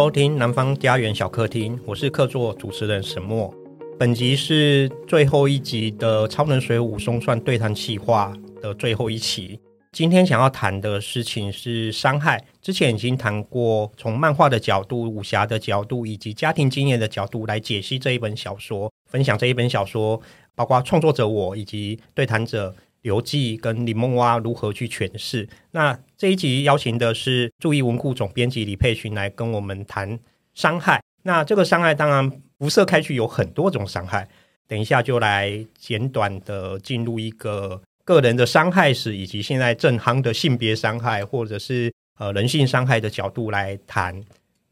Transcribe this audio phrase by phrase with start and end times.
[0.00, 3.54] 收听南方家园小客厅，我是客座主持人沈默。
[3.98, 8.32] 本集是最后一集的《超能水浒松算对谈企划》
[8.62, 9.60] 的最后一期。
[9.92, 12.42] 今天想要谈的事情是伤害。
[12.62, 20.18] 之前已经谈过，从漫画的角度、武侠的角度以及家庭经验的角度来解析这一本小说，分享这一本小说，
[20.54, 22.74] 包括创作者我以及对谈者。
[23.02, 25.48] 刘霁跟林梦蛙如何去诠释？
[25.70, 30.18] 那这一集邀请的是注意文库总编辑李佩群来跟我们谈
[30.52, 31.02] 伤害。
[31.22, 34.28] 那这个伤害当然辐射开去有很多种伤害，
[34.66, 44.22] 等一下就来简短的进入一个个人的伤害史，以及现在正夯的性别伤害或者是呃人性伤害的角度来谈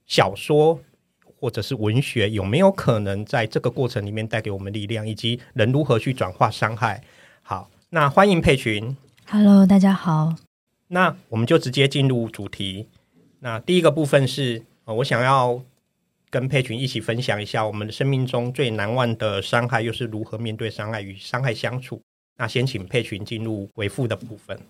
[0.07, 0.79] 小说
[1.41, 7.03] 或者是文学有没有可能在这个过程里面带给我们力量，以及人如何去转化伤害。
[7.43, 7.71] 好。
[7.91, 8.95] 那欢迎佩群
[9.31, 10.35] ，Hello，大家好。
[10.89, 12.87] 那我们就直接进入主题。
[13.41, 15.63] 那第一个部分是，呃，我想要
[16.29, 21.99] 跟佩群一起分享一下我们的生命中最难忘的伤害，又是如何面对伤害与伤害相处。
[22.37, 24.61] 那先请佩群进入回复的部分。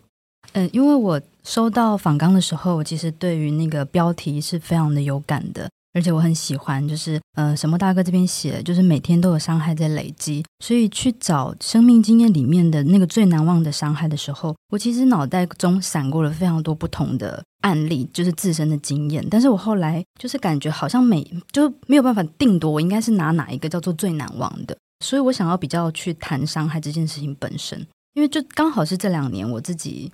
[0.53, 5.69] 嗯，因为我收到访纲的时候，我其实对于那个标题是非常的有感的。
[5.94, 19.27] 而且我很喜欢，就是呃，什么大哥这边写，就是每天都有伤害在累积，所以去找生命经验里面的那个最难忘的伤害的时候，我其实脑袋中闪过了非常多不同的案例，就是自身的经验。
[19.31, 24.77] 但是我后来就是感觉好像每就没有办法定夺，我应该是拿哪一个叫做最难忘的。
[25.05, 27.78] 所以我想要比较去谈伤害这件事情本身，
[28.14, 30.12] 因为就刚好是这两年我自己。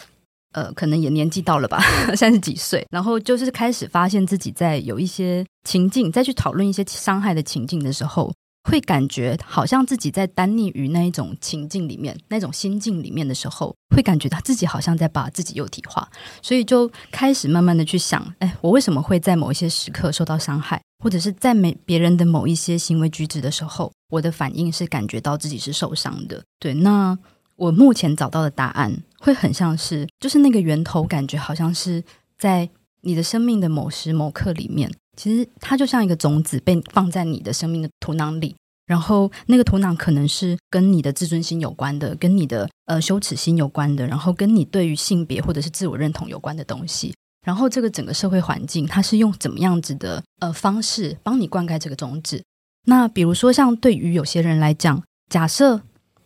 [0.54, 1.78] 呃，可能也年纪到了吧，
[2.16, 8.32] 三十几岁，然后就是开始发现自己在有一些情境，再去讨论一些伤害的情境的时候，
[8.70, 16.08] 会感觉好像自己在单溺于那一种情境里面，那种心境里面的时候，会感觉到自己好像在把自己幼体化，
[16.40, 26.42] 所以就开始慢慢的去想，哎，我为什么会在某一些时刻受到伤害，或者是在每别人的某一些行为举止的时候，我的反应是感觉到自己是受伤的。
[26.60, 27.18] 对，那
[27.56, 29.02] 我目前找到的答案。
[29.24, 32.04] 会很像是，就是那个源头，感觉好像是
[32.36, 32.68] 在
[33.00, 38.54] 你的生命的某时某刻里面，其实它就像一个种子被放在你的生命的土壤里，
[38.84, 47.14] 然后那个土壤可能是跟你的自尊心有关的，跟你的呃羞耻心有关的，然后跟你对于性别或者是自我认同有关的东西，
[47.46, 52.44] 然后这个整个社会环境，它是用怎么样子的呃方式帮你灌溉这个种子？
[52.84, 55.80] 那比如说像对于有些人来讲，假设。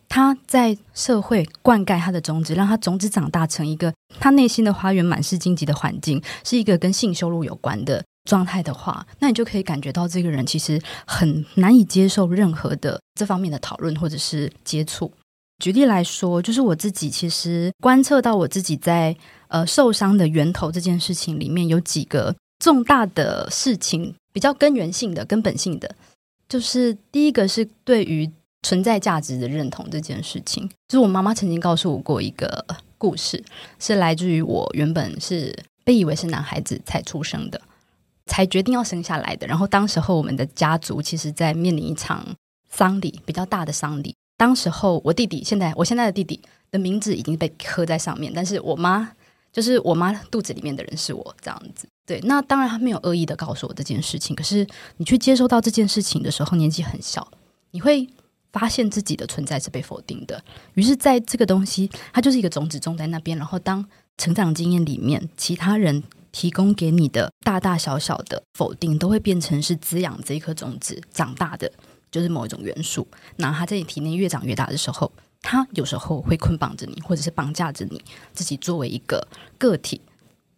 [0.09, 15.11] 他在社会灌溉他的种子，让他种子长大成一个他内心的花园，满是荆棘的环境，是一个跟性羞辱有关的状态的话，那你就可以感觉到这个人其实很难以接受任何的这方面的讨论或者是接触。
[15.59, 19.15] 举例来说，就是我自己其实观测到我自己在
[19.49, 25.95] 呃受伤的源头这件事情里面有几个重大的事情，比较根源性的、根本性的，
[26.47, 28.27] 就是第一个是对于。
[28.61, 32.65] 存在价值的认同这件事情，就是我妈妈曾经告诉我过一个
[32.97, 33.41] 故事，
[33.79, 37.61] 是来自于我原本是被以为是男孩子才出生的，
[38.25, 39.47] 才决定要生下来的。
[39.47, 42.25] 然后当时候我们的家族其实在面临一场
[42.69, 44.13] 丧礼，比较大的丧礼。
[44.35, 49.09] 当时候我弟弟，现在我现在的弟弟的名字已经被刻在上面，但是我妈
[49.53, 51.87] 就是我妈肚子里面的人是我这样子。
[52.05, 54.67] 对，那当然他没有恶意的告诉我这件事情，可是
[54.97, 57.25] 你去接收到这件事情的时候，年纪很小，
[57.71, 58.05] 你会。
[58.51, 60.43] 发现自己的存在是被否定的，
[60.73, 63.37] 于是，在这个东西，它就是一个种子种在那边。
[63.37, 63.85] 然后，当
[64.17, 66.01] 成长经验里面，其他人
[66.31, 71.71] 提供给你的大大小小的否定，都会变成是滋养这一颗种子长大的，
[72.11, 73.07] 就是某一种元素。
[73.35, 75.11] 那它在你体内越长越大的时候，
[75.41, 79.27] 它有时候会捆绑着你，或者是绑架着你自己作为一个
[79.57, 80.01] 个体。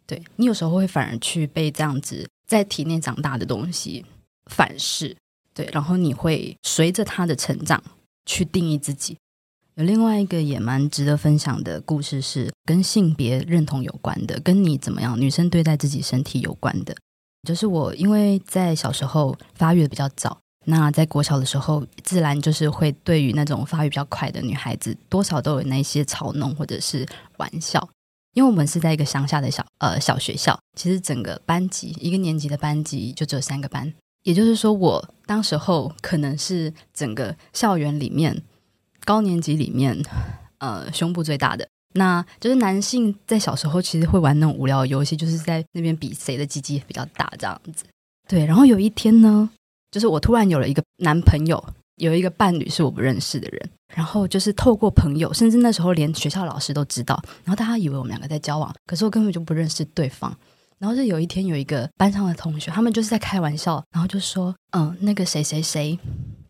[0.06, 4.04] 对，你有时候会反而去被这样子在体内长大的东西
[4.46, 5.16] 反噬。
[5.54, 7.82] 对，然后你会随着他的成长
[8.26, 9.16] 去定义自己。
[9.76, 16.94] 有另外一个也蛮值得分享的故事，是跟性别认同有关的，跟你怎么样女生对待自己身体有关的。
[17.48, 27.06] 就是我因为在小时候发育的比较早，那在国小的时候，自然就是会对于那种发育比较快的女孩子，多少都有那些嘲弄或者是
[27.38, 27.88] 玩笑。
[28.34, 33.92] 因为我们是在一个乡下的小呃小学校，其实整个班级一个年级的班级就只有三个班。
[34.22, 38.42] 也就是说，我当时候可能是整个校园里面
[39.04, 40.00] 高年级里面，
[40.58, 41.66] 呃，胸部最大的。
[41.94, 47.84] 那就是男性在小时候其实会玩那种无聊的游戏，就是在那边比谁的鸡鸡比较大这样子。
[48.26, 49.50] 对，然后有一天呢，
[49.90, 51.62] 就是我突然有了一个男朋友，
[51.96, 60.34] 有一个伴侣是我不认识的人，然后就是透过朋友，甚至那时候连学校老师都知道，然后大家以为我们两个在交往，可是我根本就不认识对方。
[60.82, 65.96] 然后是有一天有一个班上的同学，他们就是在开玩笑，然后就说：“嗯，那个谁谁谁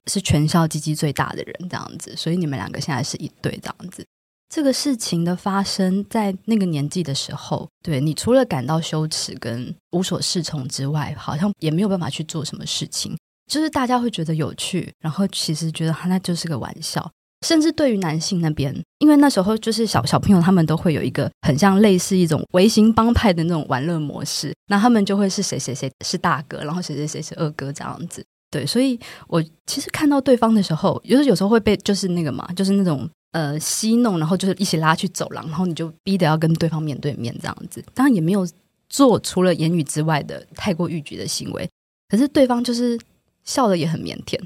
[0.07, 4.03] 是全校鸡鸡最大的人，这样子，所以你们两个现在是一对这样子。”
[4.49, 13.15] 这个事情的发生在那个年纪的时候，对，你除了感到羞耻跟无所适从之外，好像也没有办法去做什么事情。
[13.51, 17.11] 就是大家会觉得有趣，然后其实觉得他那就是个玩笑。
[17.43, 28.25] 甚至对于男性那边，因为那时候就是小小朋友，他们都会有一个很像类似一种微型帮派的那种玩乐模式，那他们就会是谁谁谁是大哥，然后谁谁谁是二哥这样子。
[28.51, 28.99] 对，所以
[29.29, 37.83] 我其实看到对方的时候，有时有时候会被就是那个嘛，就是那种呃戏弄，然后就是一起拉去走廊，然后你就逼得要跟对方面对面这样子。
[37.95, 38.47] 当然也没有
[38.91, 41.67] 做除了言语之外的太过逾矩的行为，
[42.09, 42.99] 可是对方就是
[43.43, 44.39] 笑得也很腼腆。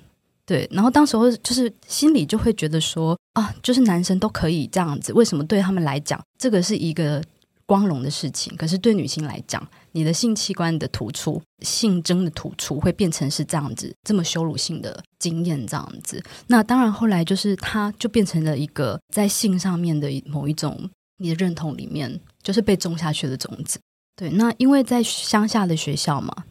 [0.47, 7.21] 对，然后当时候就是心里就会觉得说啊，就是男生都可以这样子，为什么对他们来讲这个是一个
[7.67, 8.55] 光荣的事情？
[8.57, 16.23] 可是对女性来讲，你的性器官的突出、性征的突出会变成是这样子，这么羞辱性的经验这样子。
[16.47, 23.81] 那当然后来就是他就变成了一个在性上面的某一种你的认同里面，就是被种下去的种子。
[24.15, 26.45] 对，那因为在乡下的学校嘛，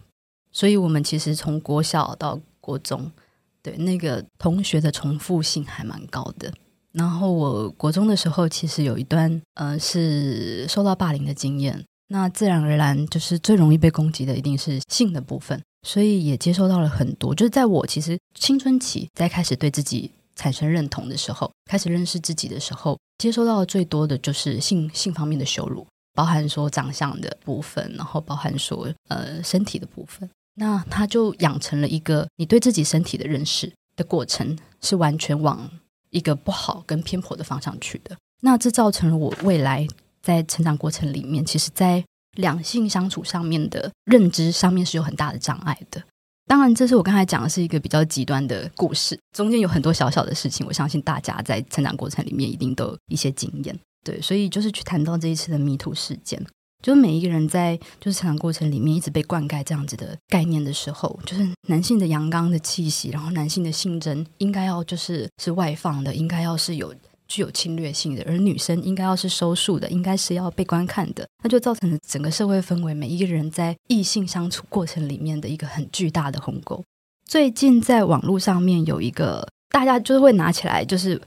[0.51, 3.09] 所以我们其实从国小到国中。
[3.65, 6.53] 对，那个同学的重复性还蛮高的。
[6.91, 11.83] 然后我国中的时候，其实有一段呃是受到霸凌的经验。
[12.09, 17.33] 那自然而然就是最容易被攻击的一定是性的部分，所以也接收到了很多。
[17.33, 30.29] 就是在我其实青春期在开始对自己产生认同的时候，开始认识自己的时候，接收到的最多的就是性性方面的羞辱，包含说长相的部分，然后包含说呃身体的部分。
[30.56, 35.69] 那他就养成了一个你对自己身体的认识的过程，是完全往
[36.10, 38.16] 一个不好跟偏颇的方向去的。
[38.42, 39.88] 那这造成了我未来
[40.22, 42.04] 在成长过程里面，其实在
[42.38, 46.02] 两性相处上面的认知上面是有很大的障碍的。
[46.48, 53.78] 当然，这是我刚才讲的是一个比较极端的故事，中间有很多小小的事情，我相信大家在成长过程里面一定都有一些经验。
[54.04, 56.40] 对，所以就是去谈到这一次的迷途事件。
[56.85, 66.93] 就是每一个人在就是成长过程里面一直被灌溉这样子的概念的时候，就是男性的阳刚的气息，然后男性的性征应该要就是是外放的，应该要是有
[67.27, 76.83] 具有侵略性的，而女生应该要是收束的，应该是要被观看的，那就造成了整个社会氛围，每一个人在异性相处过程里面的一个很巨大的鸿沟。
[77.27, 81.19] 最近在网络上面有一个大家就是会拿起来就是。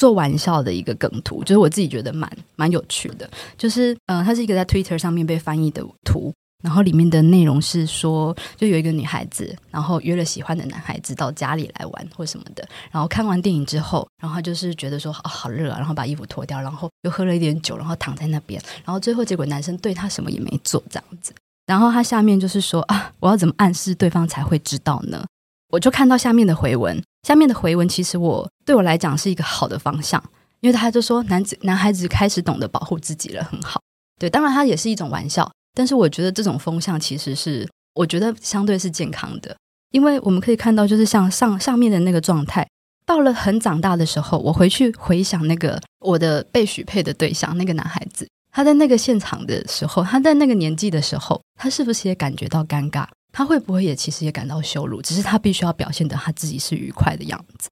[0.00, 2.26] 做玩笑的一个梗图，就是我自己觉得蛮
[2.56, 6.32] 蛮有趣的，就是呃，它是一个在 Twitter 上面被翻译的图，
[6.64, 21.34] 然后里面的内容是说，就有一个女孩子，然后约了喜欢的男孩子到家里来玩或什么的，然后看完电影之后，然后就是觉得说，哦，好热啊，然后把衣服脱掉，然后又喝了一点酒，然后躺在那边，然后最后结果男生对她什么也没做这样子，
[21.66, 25.26] 然后他下面就是说啊，我要怎么暗示对方才会知道呢？
[25.68, 27.02] 我就看到下面的回文。
[27.22, 30.22] 下面的回文其实我对我来讲是一个好的方向，
[30.60, 33.80] 因为他就说男子男孩子开始懂得保护自己了，很好。
[34.18, 39.56] 对，当然他也是一种玩笑，但是我觉得这种风向其实是我觉得相对是健康的，
[39.92, 42.66] 因为我们可以看到，就是像上上面的那个状态，
[43.06, 53.06] 到了很长大的时候，我回去回想那个我的被许配的对象那个男孩子，他在那个现场的时候，他在那个年纪的时候，他是不是也感觉到尴尬？
[53.32, 55.00] 他会不会也其实也感到羞辱？
[55.00, 57.68] 只是他必须要表现得他自己是愉快的样子。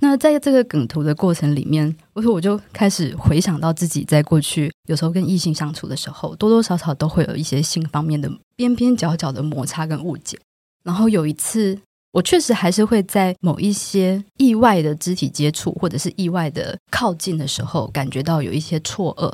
[0.00, 10.36] 那在这个梗图的过程里面，我说我就开始回想到自己在过去有时候跟异性相处的时候，多多少少都会有一些性方面的边边角角的摩擦跟误解。
[10.84, 11.78] 然后有一次，
[12.12, 19.32] 我确实还是会在某一些意外的肢体接触或者是意外的靠近的时候，感觉到有一些错愕。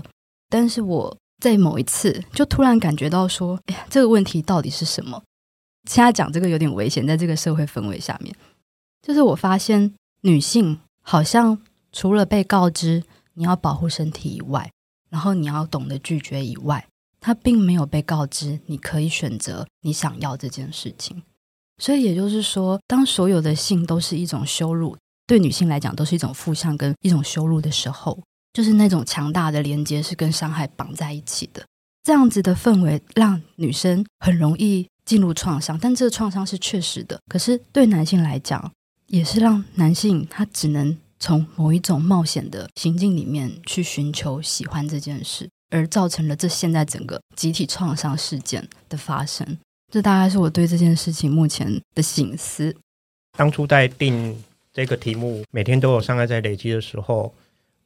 [0.53, 5.23] 但是我在某一次就突然感觉到说，哎呀，这个问题到底是什么？
[5.89, 8.37] 现在讲这个有点危险，在这个社会氛围下面，
[9.01, 11.59] 就是我发现女性好像
[11.91, 14.71] 除了被告知你要保护身体以外，
[15.09, 16.87] 然后你要懂得拒绝以外，
[17.19, 21.23] 她并没有被告知你可以选择你想要这件事情。
[21.79, 24.95] 所以也就是说，当所有的性都是一种羞辱，
[25.27, 31.63] 对女性来讲都是一种负向跟一种羞辱的时候，就是那种强大的连接是跟伤害绑在一起的。
[32.03, 34.87] 这样子的氛围让女生很容易。
[35.05, 37.19] 进入创伤，但这个创伤是确实的。
[37.29, 38.71] 可是对男性来讲，
[39.09, 49.59] 也是让男性他只能从某一种冒险的行径里面去寻求喜欢这件事，而造成了这现在整个集体创伤事件的发生。
[49.93, 52.73] 这大概是我对这件事情目前的醒思。
[53.37, 54.41] 当初在定
[54.73, 57.35] 这个题目，每天都有伤害在累积的时候，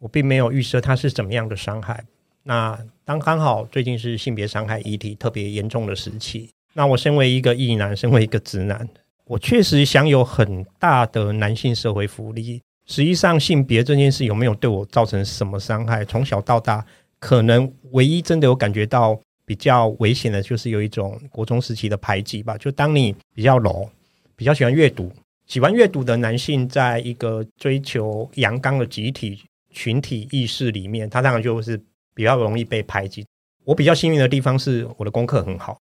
[0.07, 2.05] 我并没有预设它是怎么样的伤害。
[2.45, 8.89] 那当刚好最近是性别伤害议题特别严重的时期，那我身为一个异男，身为一个直男，
[9.25, 12.63] 我确实享有很大的男性社会福利。
[12.87, 16.05] 实际上，性别这件事有没有对我造成什么伤害？
[16.05, 16.87] 从小到大，
[17.19, 22.57] 可能唯一真的有感觉到比较危险的，就是有一种国中时期的排挤吧。
[22.57, 23.91] 就当你比较柔，
[24.37, 25.11] 比较喜欢阅读，
[25.49, 29.43] 喜欢阅读的男性，在一个追求阳刚的集体
[29.77, 31.79] 群体意识里面，他当然就是
[32.15, 33.27] 比较容易被排挤。
[33.65, 35.79] 我比较幸运的地方是我的功课很好，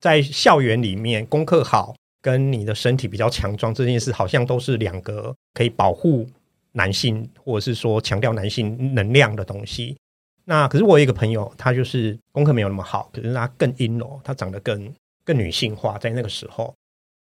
[0.00, 1.94] 在校园里面功课好。
[2.22, 6.26] 跟你的身体比较强壮这件事，好像都是两个可以保护
[6.72, 9.96] 男性，或者是说强调男性能量的东西。
[10.44, 14.92] 那可是我有一个朋友，他就是功课没有那么好，可是他更阴柔，他长得更
[15.24, 15.96] 更女性化。
[15.98, 16.74] 在那个时候，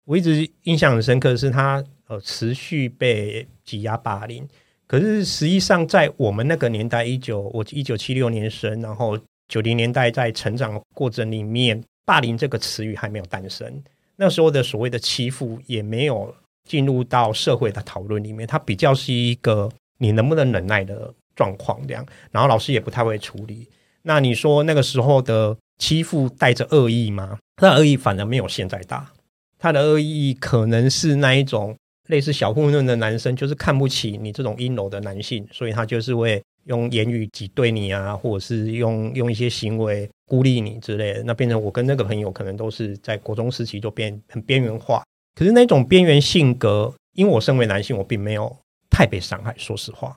[0.04, 4.48] 我一直印象很深刻的是他呃持续被挤压霸凌。
[4.92, 9.18] 可是实际上，在我们那个年代，一九我一九七六年生，然后
[9.48, 13.82] 九零年代在成长过程里面，霸凌这个词语还没有诞生。
[14.16, 16.34] 那时候的所谓的欺负也没有
[16.68, 23.66] 进入到社会的讨论里面，它比较是一个你能不能忍耐的状况这样，然后老师也不太会处理。
[24.02, 27.38] 那你说那个时候的欺负带着恶意吗？
[27.62, 29.10] 那恶意反而没有现在大，
[29.58, 31.74] 他的恶意可能是那一种
[32.08, 36.42] 类似小混混的男生，就是看不起你这种阴柔的男性，所以他就是会。
[36.66, 45.02] 用言语挤兑你啊，或者是用用一些行为孤立你之类的，那变成我跟那个朋友可能都是在国中时期就变很边缘化。
[45.34, 48.56] 可是那种边缘性格，因为我身为男性，我并没有
[48.88, 50.16] 太被伤害，说实话。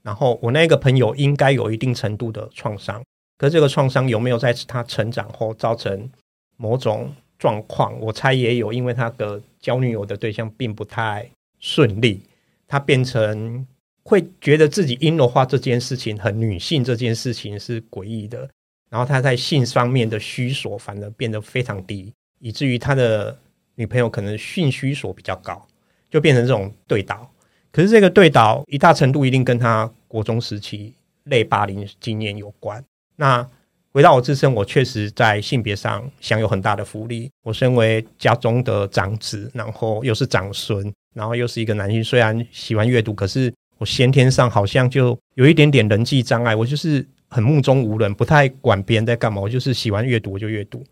[0.00, 3.04] 然后我那个朋友应该有一定程度的创伤，
[3.36, 6.08] 可是这个创伤有没有在他成长后造成
[6.56, 7.98] 某种状况？
[8.00, 11.28] 我猜也有，因为他的交女友的对象并不太
[11.58, 12.20] 顺利，
[12.66, 13.66] 他变成。
[14.04, 18.48] 会觉得自己阴柔化这件事情和女性，这件事情是诡异的。
[18.88, 23.38] 然后他在性方面的需索反而变得非常低，以至于他的
[23.74, 25.62] 女朋友可能性需索比较高，
[26.08, 27.30] 就变成这种对倒。
[27.70, 32.82] 可是这个对倒一大程度一定跟他国中时期类霸凌经验有关。
[33.14, 33.46] 那
[33.92, 37.30] 回到我自身，我确实在性别上享有很大的福利。
[37.42, 43.52] 我身为家中的长子，然后又是长孙，然后又是一个男性，虽然喜欢阅读，可是。
[43.80, 50.82] 我先天上好像就有一点点人际障碍，我就是很目中无人，不太管别人在干嘛，我就是喜欢阅读我就阅读，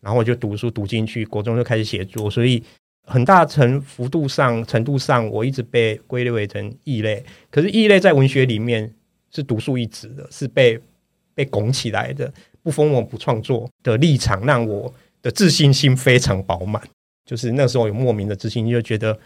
[0.00, 2.60] 然后我就读书读进去，国中就开始写作，所以
[3.06, 7.24] 很大程幅度上程度上，我一直被归类为成异类。
[7.48, 8.92] 可是异类在文学里面
[9.32, 10.76] 是独树一帜的，是被
[11.34, 16.82] 被拱起来的，不封我不创作的立场，让我的自信心非常饱满。
[17.24, 19.18] 就是那时候有莫名的自信，就觉得。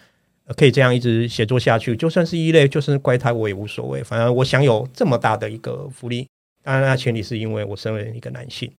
[0.57, 4.01] 可以这样一直写作下去，就算是异类，就算是怪胎，我也无所谓。
[4.01, 6.29] 反正我享有这么大的一个福利，
[6.63, 8.71] 当然，那前提是因为我身为一个男性。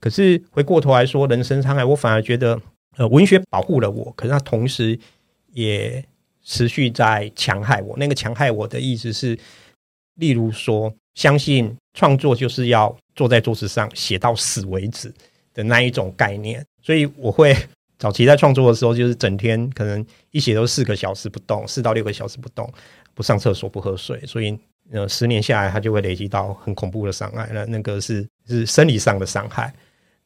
[0.00, 2.60] 可是回过头来说，人身伤害，我反而觉得，
[2.98, 4.98] 呃，文学保护了我，可是它同时
[5.54, 6.04] 也
[6.42, 7.96] 持续在强害我。
[7.96, 9.38] 那个强害我的意思是，
[10.16, 15.10] 例如说，相信创作就是要坐在桌子上写到死为止
[15.54, 17.56] 的那一种概念，所以我会。
[17.96, 22.70] 早期在创作的时候，就是整天可能一写都四个小时不动，四到六个小时不动，
[23.14, 24.58] 不上厕所，不喝水，所以
[24.90, 27.48] 呃，十年下来，它就会累积到很恐怖的伤害。
[27.52, 29.72] 那那个是是生理上的伤害，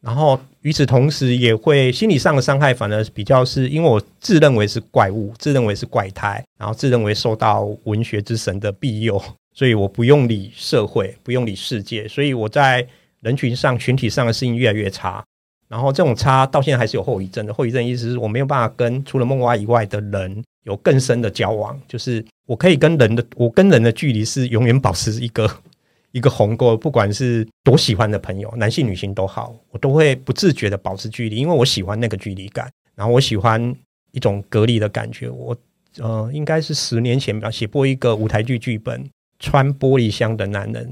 [0.01, 9.23] 然后与此同时，也会心理上的伤害，反而比较是因为我自认为是怪物，自认为是怪胎，然后自认为受到文学之神的庇佑，
[9.59, 12.87] 所以我不用理社会，不用理世界，所以我在
[13.23, 15.21] 人群上、群体上的适应越来越差。
[15.67, 17.53] 然后这种差到现在还是有后遗症的。
[17.53, 25.50] 后遗症意思是我没有办法跟除了梦蛙以外的人有更深的交往，就是我可以跟人的，我跟人的距离是永远保持一个
[26.12, 33.75] 一个鸿沟，不管是多喜欢的朋友，男性女性都好，我都会不自觉的保持距离，因为我喜欢那个距离感，然后我喜欢
[34.12, 35.29] 一种隔离的感觉。
[35.29, 35.57] 我
[35.99, 39.03] 呃，应该是十年前吧，写过一个舞台剧剧本
[39.38, 40.87] 《穿玻璃箱的男人》，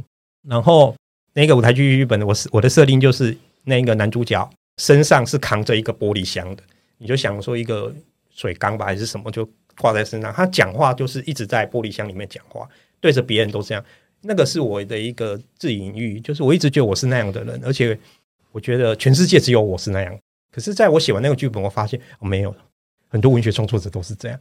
[0.48, 0.94] 然后
[1.32, 4.48] 那个舞台剧剧本，我是我的设定就是那个男主角。
[4.78, 6.62] 身上是扛着一个玻璃箱的，
[6.98, 7.90] 你就想说一个
[8.28, 9.48] 水缸吧，还是什么，就
[9.78, 10.30] 挂在身上。
[10.34, 12.68] 他讲话就是一直在玻璃箱里面讲话，
[13.00, 13.82] 对着别人都这样。
[14.20, 17.98] 那个是我的一个自隐喻，就是我一直觉得我是那样的人，而且
[18.52, 20.18] 我觉得全世界只有我是那样。
[20.52, 22.54] 可是，在我写完那个剧本，我发现我没有，
[23.08, 24.38] 很多文学创作者都是这样，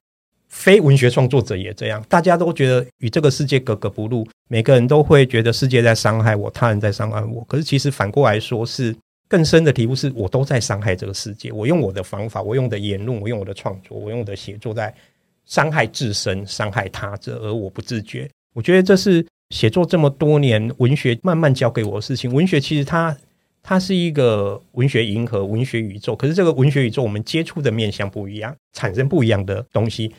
[0.55, 2.03] 非文学创作者也这样。
[2.07, 7.43] 大家都觉得与这个世界格格不入，每个人都会觉得世界在伤害我，他人在伤害我。
[7.43, 8.95] 可是，其实反过来说是。
[9.27, 11.51] 更深的题目是，我都在伤害这个世界。
[11.51, 14.93] 我用我的方法，我用的言论，我用我的创作，我用我的写作，在
[15.45, 18.29] 伤害自身、伤害他者，而我不自觉。
[18.53, 22.31] 我觉得这是写作这么多年，文学慢慢教给我的事情。
[22.31, 23.17] 文学其实它
[23.63, 26.15] 它是一个文学银河、文学宇宙。
[26.15, 30.13] 可是这个文学宇宙，我们接触的面向不一样，产生不一样的东西。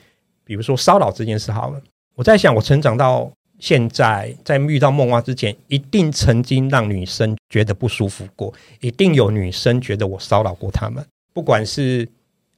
[0.46, 1.82] 比如说骚扰这件事好了，
[2.14, 12.08] 我在想，我成长到现在，在遇到梦蛙之前，一定曾经让女生觉得不舒服过，一定有女生觉得我骚扰过她们，不管是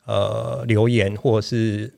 [0.04, 1.90] 呃留言，或者是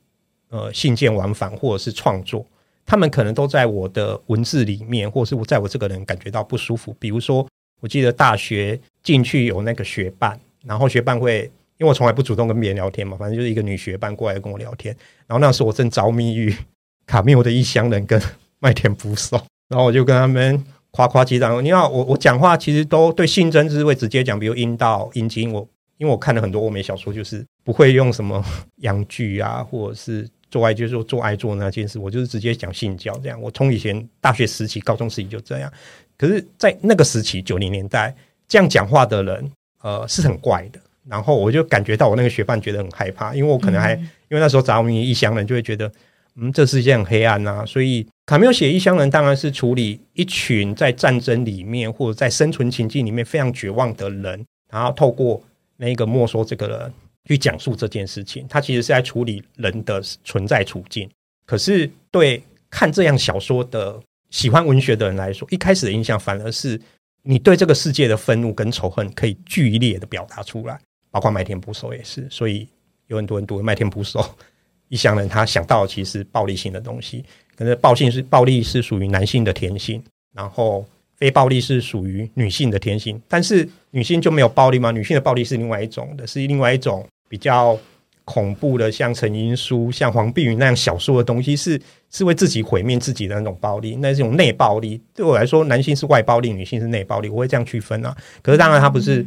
[0.51, 2.47] 呃信件往返，或者是创作。
[2.87, 6.95] 他们可能都在我的文字里面，或是我在我这个人感觉到不舒服。
[6.99, 7.47] 比如说，
[7.81, 14.95] 我记得大学进去有那个学伴，然后学伴会，因为我从来不主动跟别人聊天嘛，反正就是一个女学伴过来跟我聊天。
[15.27, 16.55] 然后那时候我正着迷于
[17.07, 18.21] 卡缪的《异乡人》跟
[18.61, 21.65] 麦田捕手，然后我就跟他们夸夸其谈。
[21.65, 25.53] 你看我我讲话其实都对性征是会直接讲，比如阴道、阴茎。
[25.53, 28.45] 我因为我看了很多欧美小说，就是不会用什么
[28.83, 30.29] 阳具啊，或者是。
[30.51, 33.41] 做爱就是说做爱做那件事，我就是直接讲性交这样。
[33.41, 35.73] 我从以前大学时期、高中时期就这样。
[36.19, 38.13] 可是，在那个时期九零年代，
[38.49, 40.81] 这样讲话的人，呃，是很怪的。
[41.09, 45.91] 然后我就感觉到我那个学伴觉得很害怕，因为我可能还、嗯、因为那时候着迷异乡人，就会觉得，
[46.37, 47.65] 嗯，这世界很黑暗呐。
[47.67, 55.43] 所以卡缪写异乡人，当然是处理一群在战争里面或者在生存情境里面非常绝望的人，然后透过
[55.77, 56.93] 那个没收这个人。
[57.27, 61.09] 去讲述这件事情，他其实是在处理人的存在处境。
[61.45, 66.81] 可是对看这样小说的喜欢文学的人来说，一开始的印象反而是
[67.23, 70.81] 你对这个世界的愤怒跟仇恨可以剧烈的表达出来，
[71.11, 72.27] 包括麦田捕手也是。
[72.31, 72.69] 所以
[73.07, 74.25] 有很多人读麦田捕手，
[74.89, 77.25] 一乡人他想到其实暴力性的东西，
[77.57, 80.03] 可是暴性是暴力是属于男性的天性，
[80.35, 80.85] 然后。
[81.21, 84.91] 非暴力是属于女性的天性，但是女性就没有暴力吗？
[84.91, 87.79] 女性的暴力是另外一种的，是另外一种比较
[88.25, 94.99] 恐怖的，像陈英书、像黄碧云那样小说的东西，是是为自己毁灭自己的那种暴力，那是一种内暴力。
[95.13, 98.17] 对我来说，男性是外暴力，女性是内暴力，我会这样区分啊。
[98.41, 99.27] 可是当然，它不是，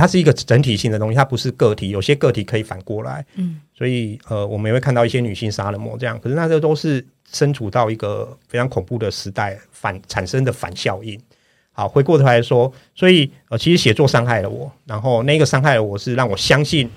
[0.00, 3.22] 它是一个整体性的东西，它不是个体，有些个体可以反过来。
[3.34, 11.20] 嗯，所以呃，我们也会看到一些女性杀人魔这样，可是那这都是身处到一个非常恐怖的时代反产生的反效应。
[11.72, 16.88] 好，回过头来说，所以呃，其实写作伤害了我，然后那个伤害了我是让我相信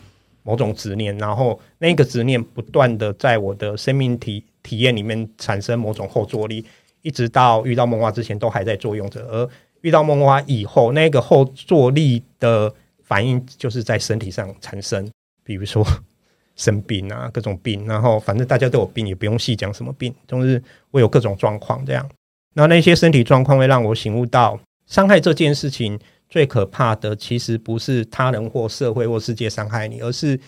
[0.43, 6.65] 某种执念，然后那个执念不断的在我的生命体体验里面产生某种后坐力，
[7.01, 9.49] 一直到遇到梦蛙之前都还在作用着，而
[9.81, 12.73] 遇到梦蛙以后，那个后坐力的
[13.03, 15.09] 反应就是在身体上产生，
[15.43, 15.85] 比如说
[16.55, 20.61] 生病啊，各种病，然后反正大家都有病，也不用细讲什么病，总之
[20.91, 22.09] 会有各种状况这样。
[22.53, 30.39] 那那些身体状况会让我醒悟到，伤害这件事情最可怕的，其实不是他人或社会或世界伤害你，而是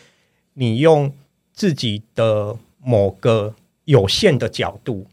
[0.53, 1.11] 你用
[1.53, 3.53] 自己的某个
[3.85, 5.07] 有限的角度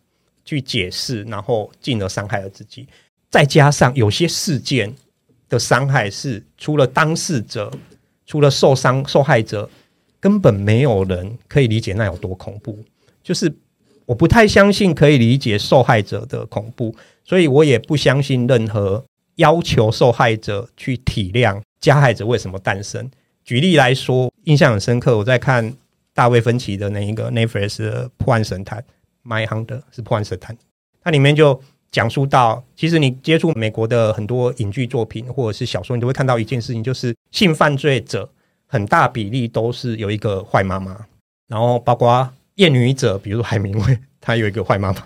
[0.44, 2.86] 去解释，然后进而伤害了自己。
[3.30, 4.94] 再加上有些事件
[5.52, 7.70] 的伤害是除了当事者、
[8.26, 9.68] 除了受伤受害者，
[10.18, 12.78] 根本没有人可以理解那有多恐怖，
[13.22, 13.52] 就是。
[14.04, 19.02] 我不太相信可以理解受害者的恐怖，所以我也不相信任何
[19.36, 23.08] 要求受害者去体谅加害者为什么诞生。
[23.44, 25.72] 举例来说，印象很深刻，我在看
[26.12, 28.80] 大卫芬奇的那一个 Netflix 的《破案神探》
[29.24, 30.58] ，My Hunter 是破案神探，
[31.00, 31.62] 它里面就
[31.92, 38.28] 讲述到，其实你接触美国的很多影剧作品或者是小说，你都会看到一件事情，就是性犯罪者
[38.66, 41.06] 很大比例都是有一个坏妈妈，
[41.46, 42.28] 然后包括。
[42.56, 45.02] 厌女者，比如说海明威，他有一个坏妈妈。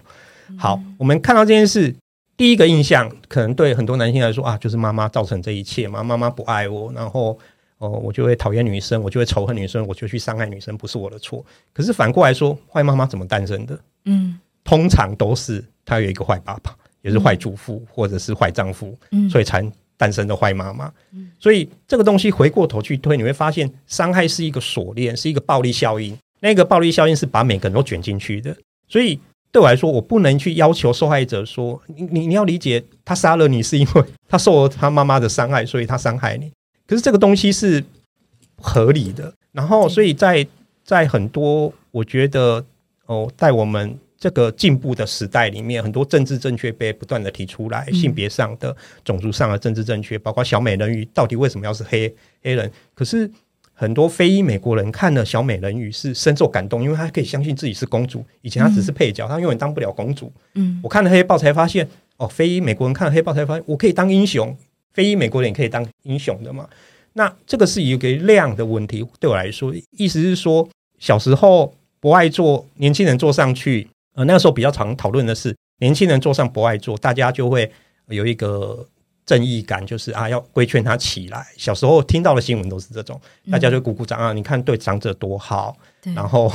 [0.59, 1.95] 好，我们看到这件事，
[2.37, 7.39] 第一个印象可能对很多男性来说啊，就是妈妈造成这一切嘛，妈妈不爱我，然后
[7.79, 11.43] 哦，我就会讨厌女生，我就会仇恨女生，我就去伤害女生，不是我的错。
[11.73, 13.79] 可是反过来说，坏妈妈怎么诞生的？
[14.07, 19.65] 嗯，通常都是他有一个坏爸爸，也是坏祖父，嗯、或者是坏丈夫，嗯，所以才
[19.97, 20.93] 诞生的坏妈妈。
[21.13, 26.15] 嗯，所以这个东西回过头去推，你会发现，伤害是一个锁链，是一个暴力效应。
[26.41, 28.55] 那个暴力效应是把每个人都卷进去的，
[28.89, 29.19] 所以
[29.51, 36.53] 对我来说，我不能去要求受害者说：“你你你要理解，他杀了你是因为他受了他妈妈的伤害，所以他伤害你。”
[36.87, 37.83] 可是这个东西是
[38.61, 39.33] 合理的。
[39.53, 40.47] 然后，所以在
[40.85, 42.63] 在很多我觉得
[43.07, 48.75] 哦，在我们这个进步的时代里面，很多政治正确被不断的提出来，性别上的、
[49.05, 52.71] 种族上的政治正确，包括小美人鱼到底为什么要是黑黑人？
[52.95, 53.31] 可是。
[53.79, 58.25] 很多非裔美国人看了小美人鱼是深受感动，因为他可以相信自己是公主。
[58.41, 60.33] 以前他只是配角，他永远当不了公主。
[60.55, 64.57] 嗯，我看了黑豹才发现，哦，非裔美国人看了黑豹才发现，我可以当英雄。
[64.95, 66.67] 非裔美国人也可以当英雄的嘛？
[67.13, 70.67] 那这个是一个量的问题，对我来说，意思是说，
[70.99, 73.87] 小时候不爱做，年轻人坐上去。
[74.17, 77.71] 呃，那个时候比较常讨论的是年轻人坐上博爱座，大家就会
[78.09, 78.87] 有一个
[79.25, 81.47] 正义感，就是啊，要规劝他起来。
[81.57, 85.77] 小时候听到的新闻都是这种，大家就鼓鼓掌啊，你看对长者多好。
[86.03, 86.51] 对然后，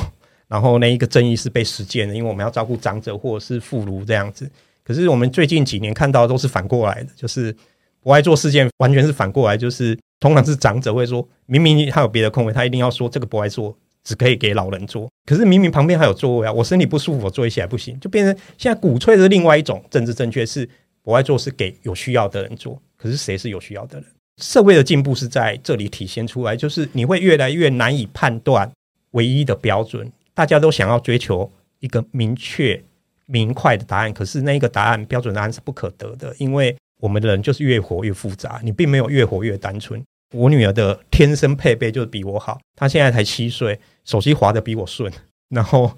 [0.48, 4.50] 然后那一个正义是被实践的，因为我们要照顾长者或者是妇孺这样子。
[4.84, 7.56] 可是我们最近几年看到的都是反过来的，就是
[8.00, 15.08] 博爱座事件完全是反过来，就是通常是长者会说，明明他有别的空位，他一定要说这个博爱座只可以给老人坐。
[15.26, 20.68] 可是明明旁边还有座位啊，我身体不舒服，我坐一起来不行，就变成现在鼓吹的另外一种政治正确是
[21.02, 22.80] 博爱座是给有需要的人坐。
[22.96, 24.06] 可是谁是有需要的人？
[24.40, 28.70] 社会的进步是在这里体现出来，就是你会越来越难以判断
[29.12, 32.82] 唯一的标准，大家都想要追求一个明确。
[33.26, 40.02] 明快的答案，可是那一个答案标准答案是不可得的，因为我们的人就是越活越复杂，你并没有越活越单纯。
[40.32, 45.12] 我女儿的天生配备就是比我好，她现在才七岁，手机滑得比我顺，
[45.48, 45.92] 然后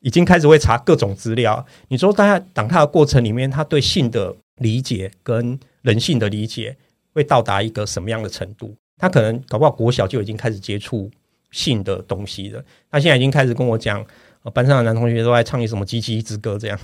[0.00, 1.64] 已经开始会查各种资料。
[1.88, 6.76] 你说，大家当她的过程里面，她对性的理解跟人性的理解
[7.12, 8.74] 会到达一个什么样的程度？
[8.96, 11.10] 她可能搞不好国小就已经开始接触
[11.50, 14.04] 性的东西了，她现在已经开始跟我讲。
[14.52, 16.76] 班上的男同学都在唱一什么《鸡鸡之歌》这样，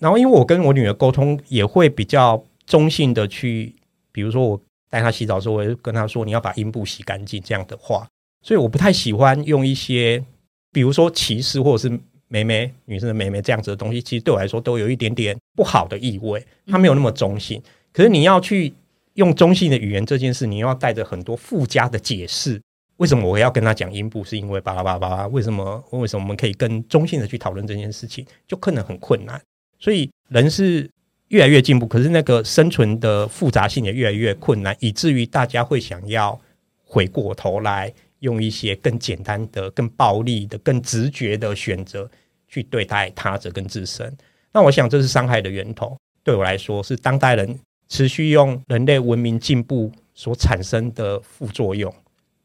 [0.00, 3.74] 然后因为我跟我女儿沟通也会比较中性的去，
[4.12, 8.06] 比如说我带她洗澡的时候，我会跟她说你要把阴部洗干净这样的话，
[8.42, 10.24] 所以我不太喜欢用一些，
[10.72, 17.62] 比如说歧视或者是妹妹女生的妹妹这样子的东西，其实对我来说都有一点点不好的意味，它没有那么中性。
[17.92, 18.74] 可是你要去
[19.14, 22.60] 用中性的语言这件事，你要带着很多附加的解释。
[22.98, 24.22] 为什么我要跟他讲阴部？
[24.22, 25.26] 是因为巴拉巴拉巴拉。
[25.26, 25.84] 为什么？
[25.90, 28.24] 为什么我们可以跟中性的去讨论这件事情？
[28.46, 29.40] 就可能很困难。
[29.80, 30.88] 所以人是
[31.28, 36.38] 越来越进步，可是那个生存的复杂性也越来越困难，以至于大家会想要
[36.84, 42.10] 回过头来用一些更简单的、更暴力的、更直觉的选择
[42.48, 44.16] 去对待他者跟自身。
[44.52, 45.96] 那我想这是伤害的源头。
[46.22, 47.58] 对我来说，是当代人
[47.88, 51.92] 持续用人类文明进步所产生的副作用。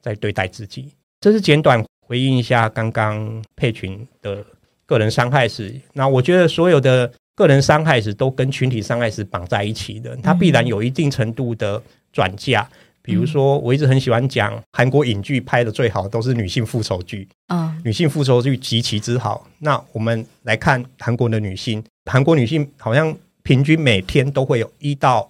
[0.01, 4.41] 在对待自己，这是简短回应一下刚刚佩群的
[4.85, 5.75] 个人伤害史。
[5.91, 12.61] 那我觉得所有的个人伤害是都跟群体伤害是绑在一起的，它必然有一定程度的转嫁。
[12.61, 19.47] 嗯、比如说，我一直很喜欢讲韩国影剧拍的最好的都是女性复仇剧，啊，女性复仇剧极其之好。
[19.59, 25.27] 那我们来看韩国的女性，韩国女性好像平均每天都会有一到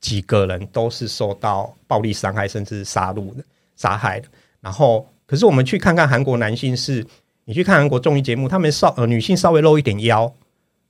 [0.00, 3.44] 几个人都是受到暴力伤害甚至杀戮的。
[3.76, 4.28] 杀害的，
[4.60, 7.06] 然后可是我们去看看韩国男性是，是
[7.46, 10.32] 你去看韩国综艺节目，他们稍呃女性稍微露一点腰，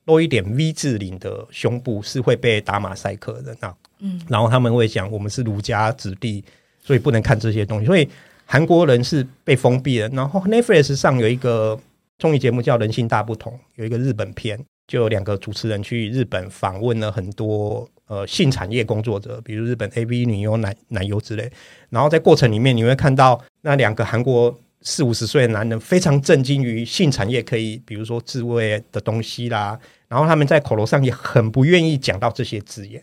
[0.05, 6.43] 露一点 V 字领的胸部是会被打马赛克的，那嗯，然后他们会讲我们是儒家子弟，
[6.83, 8.07] 所以不能看这些东西，所以
[8.45, 10.09] 韩国人是被封闭的。
[10.09, 11.79] 然后 Netflix 上有一个
[12.19, 17.89] 综艺节目叫《人性大不同》，有一个日本片，就有两个主持人去日本访问了很多。
[18.07, 21.49] 呃，性产业工作者，比如日本 AV 女优、男男优之类，
[21.89, 33.01] 然后在过程里面，你会看到那两个韩国四五十岁的男人非常震惊于性产业可以，比如说自慰的东西啦，然后他们在口头上也很不愿意讲到这些字眼，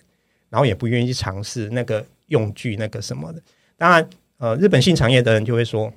[0.48, 3.42] 然后也不愿意去尝试那个用具那个什么的。
[3.76, 5.92] 当然，呃，日本性产业的人就会说，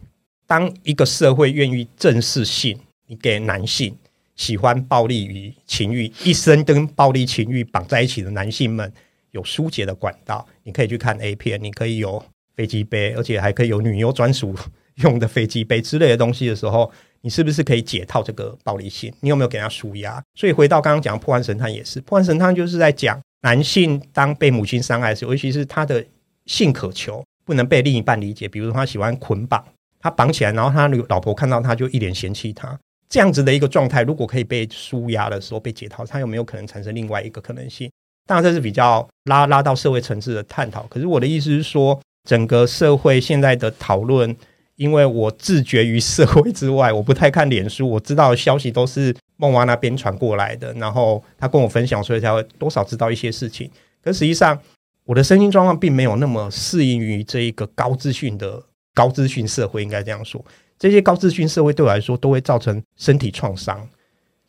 [0.48, 3.96] 当一个社会愿意正视性，你给男性。
[4.36, 8.91] 喜欢暴力与情欲，一生跟暴力情欲绑在一起的男性们
[9.30, 10.43] 有疏解的管道。
[10.63, 12.22] 你可以去看 A 片，你可以有
[12.56, 14.56] 飞机杯，而且还可以有女优专属
[14.95, 19.13] 用的飞机杯之类的东西的时候，你是不是可以解套这个暴力性？
[19.21, 20.21] 你有没有给他舒压？
[20.36, 26.06] 所以回到刚刚讲破案神探也是，破案神探就是在讲男性当被母亲伤害的时候，尤其是他的
[26.45, 29.63] 性渴求不能被另一半理解，比如说他喜欢捆绑，
[29.99, 32.77] 他绑起来，然后他老婆看到他就一脸嫌弃他。
[33.10, 37.88] 这样子的一个状态，如果可以被舒压的时候被解套，它有没有可能产生另外一个可能性？
[38.25, 40.82] 当然，这是比较拉拉到社会层次的探讨。
[40.88, 44.36] 可是我的意思是说，整个社会现在的讨论，
[44.75, 53.69] 因为我自绝于社会之外，我不太看脸书，我知道的消息都是梦娃那边传过来的，然后他跟我分享，所以才会多少知道一些事情。
[54.03, 54.59] 可实际上，
[55.05, 58.62] 我的身心状况并没有那么适应于这一个高资讯的
[58.93, 60.43] 高资讯社会，应该这样说。
[60.79, 63.88] 这些高资讯社会对我来说都会造成身体创伤，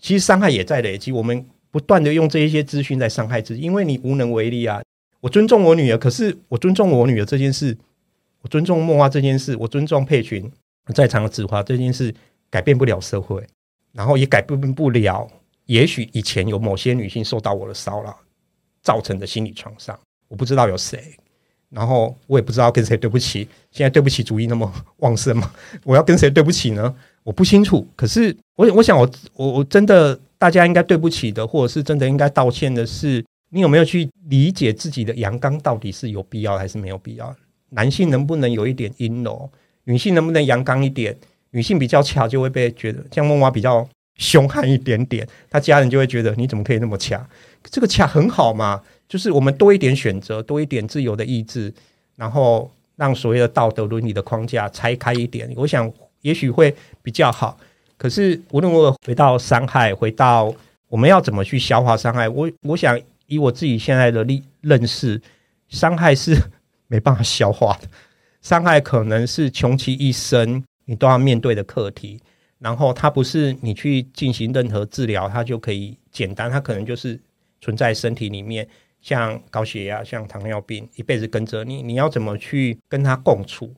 [0.00, 1.12] 其实伤害也在累积。
[1.12, 4.80] 我们不断的用这一些资讯在伤害自己，因为你无能为力啊。
[5.20, 7.76] 我尊重我女儿，可是我尊重我女儿这件事，
[8.44, 10.48] 我尊重梦话这件事，我尊重佩群
[10.94, 12.14] 在场的子花这件事，
[12.50, 13.42] 改变不了社会，
[13.90, 15.26] 然后也改变不了。
[15.64, 18.14] 也许以前有某些女性受到我的骚扰
[18.82, 21.16] 造成的心理创伤，我不知道有谁。
[21.70, 25.50] 然后我也不知道跟谁对不起，现在对不起主义那么旺盛吗？
[25.82, 26.94] 我要跟谁对不起呢？
[27.22, 27.88] 我不清楚。
[27.96, 37.34] 可是我我想我我我真的大家应该对不起的，或者是真的应该道歉的是，你有没有去理解自己的阳刚到底是有必要还是没有必要？
[37.70, 39.50] 男性能不能有一点阴柔？
[39.84, 41.16] 女性能不能阳刚一点？
[41.50, 47.24] 女性比较强就会被觉得像梦蛙比较凶悍一点点，他家人就会觉得你怎么可以那么强？
[47.62, 51.72] 这个强很好嘛，就是我们多一点选择，多一点自由的意志，
[52.16, 55.90] 然后让所谓的道德伦理的框架拆开一点，我想
[56.22, 57.56] 也许会比较好。
[57.96, 60.52] 可是无论如何回到伤害，回到
[60.88, 65.20] 我们要怎么去消化伤害，我我想以我自己现在的历认识，
[65.68, 66.36] 伤害是
[66.88, 67.88] 没办法消化的，
[68.42, 72.20] 伤害可能是穷其一生你都要面对的课题。
[72.58, 77.20] 然后它不是你去进行任何治疗，它就可以简单，它可能就是
[77.60, 78.66] 存在身体里面，
[79.02, 83.70] 像高血压、像糖尿病，一辈子跟着你，你要怎么去跟它共处？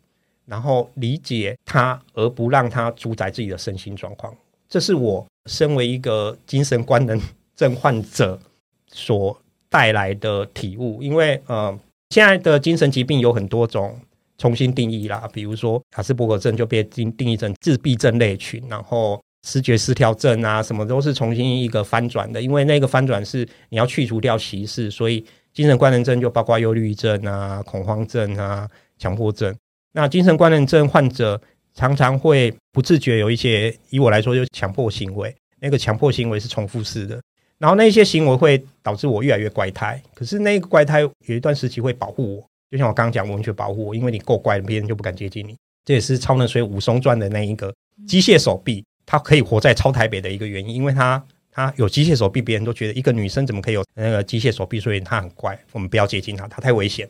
[0.45, 4.33] 然后理解他，而不让他主宰自己的身心状况，
[4.69, 7.21] 这是我身为一个精神官能
[7.57, 8.38] 症患者
[8.87, 9.37] 所
[9.69, 11.03] 带来的体悟。
[11.03, 11.77] 因为呃，
[12.11, 13.99] 现在的精神疾病有很多种
[14.38, 22.40] 重新定义啦，比如说亚斯伯格症就被定定义成自闭症类群，然后视觉失调症啊，什么都是重新一个翻转的。
[22.40, 29.55] 因为那个翻转是你要去除掉歧视，所以精神官能症就包括忧郁症啊、恐慌症啊、强迫症。
[29.92, 31.40] 那精神官能症患者
[31.75, 37.21] 常常会不自觉有一些，以我来说就是强迫行为，那个强迫行为是重复式的，
[37.59, 40.01] 然后那些行为会导致我越来越怪胎。
[40.14, 45.57] 可是那个怪胎有一段时期会保护我，就像我刚刚讲，完全保护我，因为你够怪，别人就不敢接近你。
[45.85, 47.73] 这也是《超能水武松传》的那一个
[48.07, 57.09] 机械手臂，它可以活在超台北的一个原因，因为它它有机械手臂，别人都觉得一个女生怎么可以有那个机械手臂，所以她很怪，我们不要接近她，她太危险。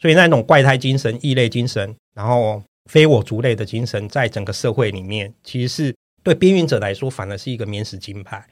[0.00, 1.94] 所以那种怪胎精神、异类精神。
[2.14, 8.44] 然后，非我族类的精神，在整个社会里面，其实是对边缘者来说，反而是一个免死金牌，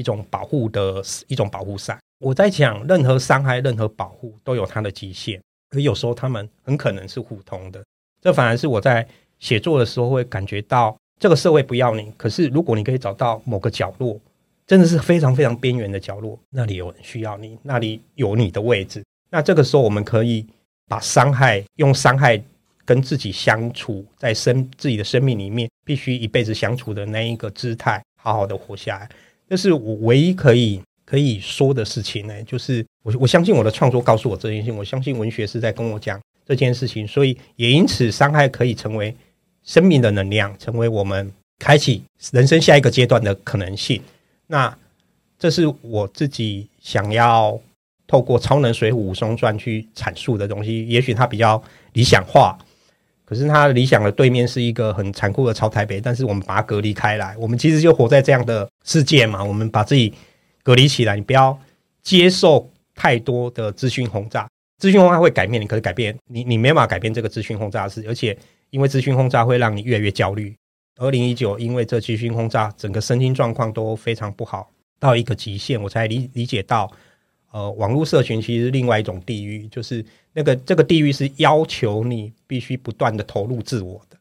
[0.00, 1.98] 一种保护的一种保护伞。
[2.18, 7.84] 我在讲，任何伤害、任何保护都有它的极限，而有时候他们很可能是互通的。
[8.22, 9.06] 这反而是我在
[9.38, 14.18] 写作的时候会感觉到，这个社会不要你，可是如果你可以找到某个角落，
[14.66, 20.46] 真的是非常非常边缘的角落，那里有人需要你，那里有你的位置，那这个时候我们可以
[20.88, 22.42] 把伤害用伤害。
[22.82, 29.08] 跟自己相处，在生自己的生命里面，必须一辈子相处的那一个姿态，好好的活下来，
[29.50, 32.42] 这是我唯一可以可以说的事情呢。
[32.44, 39.12] 就是我我相信我的创作告诉我这件事情，我相信文学是在跟我讲这件事情，所以也因此，伤害可以成为
[39.64, 44.00] 生命的能量，成为我们开启人生下一个阶段的可能性。
[44.46, 44.72] 那
[45.36, 47.60] 这是我自己想要
[48.06, 51.60] 透过《超能水浒武松传》去阐述的东西，也许它比较
[51.94, 52.56] 理想化。
[53.30, 59.44] 可是他理想的对面是一个很残酷的超台北，但是我们把它隔离开来，我们其实就活在这样的世界嘛。
[59.44, 60.12] 我们把自己
[60.64, 61.56] 隔离起来，你不要
[62.02, 64.48] 接受太多的资讯轰炸。
[64.78, 68.04] 资讯轰炸会改变你，可是改变你，你没办法改变这个资讯轰炸的事。
[68.08, 68.36] 而且
[68.70, 70.52] 因为资讯轰炸会让你越来越焦虑。
[70.98, 76.90] 二零一九因为这资讯轰炸，整个身心状况都非常不好，到一个极限，我才理理解到。
[77.52, 84.16] 呃，网络社群其实是另外一种地狱，就是那个这个地狱是要求你必须不断的投入自我的，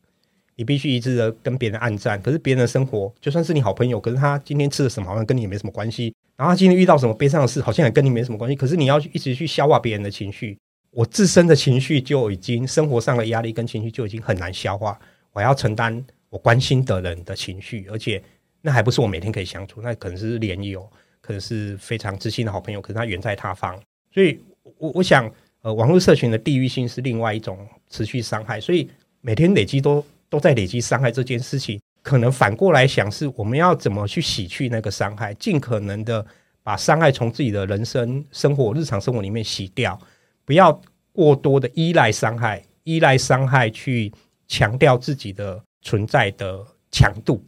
[0.55, 10.57] 你必须一直的跟别人暗战，可是别人的生活就算是你好朋友，可是他今天吃了什么好像跟你也没什么关系，然后他今天遇到什么悲伤的事好像也跟你没什么关系，可是你要一直去消化别人的情绪，
[10.91, 14.99] 我自身的情绪就已经生活上的压力跟情绪就已经很难消化，
[15.33, 18.21] 我要承担我关心的人的情绪，而且
[18.61, 20.89] 那还不是我每天可以相处，那可能是连友。
[21.21, 23.79] 可能是非常知心的好朋友，可是他远在他方，
[24.11, 24.39] 所以
[24.79, 28.89] 我我想，呃，网络社群的地域性是另外一种持续伤害，所以
[29.21, 36.25] 每天累积都都在累积伤害这件事情，可能反过来想，是我们要怎么去洗去那个伤害，尽可能的
[36.63, 39.99] 把伤害从自己的人生、生活、日常生活里面洗掉，
[40.45, 44.11] 不要过多的依赖伤害，依赖伤害去
[44.47, 47.43] 强调自己的存在的强度。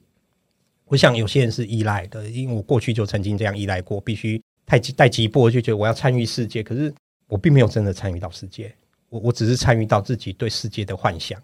[0.85, 6.93] 我想有些人是依赖的，因为我过去就曾经这样依赖过，必须太急太急迫，就觉得我要参与世界，可是
[7.31, 8.75] 我并没有真的参与到世界，
[9.07, 11.41] 我我只是参与到自己对世界的幻想，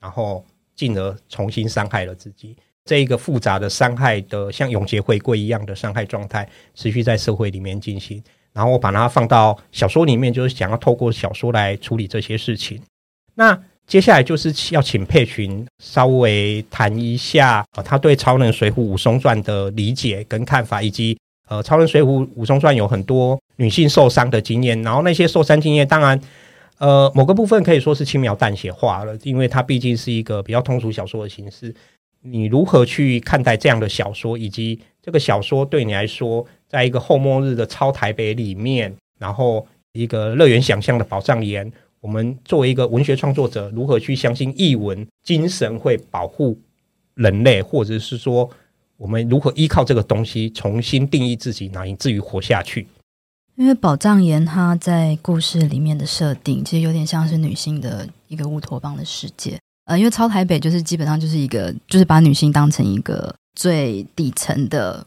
[0.00, 0.42] 然后
[0.74, 2.56] 进而重新伤害了自己。
[2.86, 8.22] 这一个复杂的伤害的像永劫回归一样的伤害状态，持续在社会里面进行。
[8.54, 12.80] 然后我把它放到小说里面，就是想要透过小说来处理这些事情。
[13.34, 13.62] 那。
[13.86, 21.16] 接下来就是要请佩群稍微谈一下，呃，他对《超能水浒武松传》的理解跟看法，以及
[21.48, 26.20] 呃，《超人水浒武松传》有很多女性受伤的经验，然后那些受伤经验，当然，
[26.78, 31.74] 呃，某个部分可以说是轻描淡写化了，因为它毕竟是一个比较通俗小说的形式。
[32.22, 46.58] 你如何去看待这样的小说，以及这个小说对你来说，在一个后末日的超台北里面，然后一个乐园想象的宝藏岩，我们作为一个文学创作者，如何去相信译文精神会保护
[47.14, 48.50] 人类，或者是说，
[48.96, 52.86] 我们如何依靠这个东西重新定义自己，乃至于活下去？
[53.56, 59.58] 因为宝藏岩它在故事里面的设定，其实有点像是女性的一个乌托邦的世界。
[59.86, 65.06] 呃，因为超台北就是基本上就是一个，就是把女性当成一个最底层的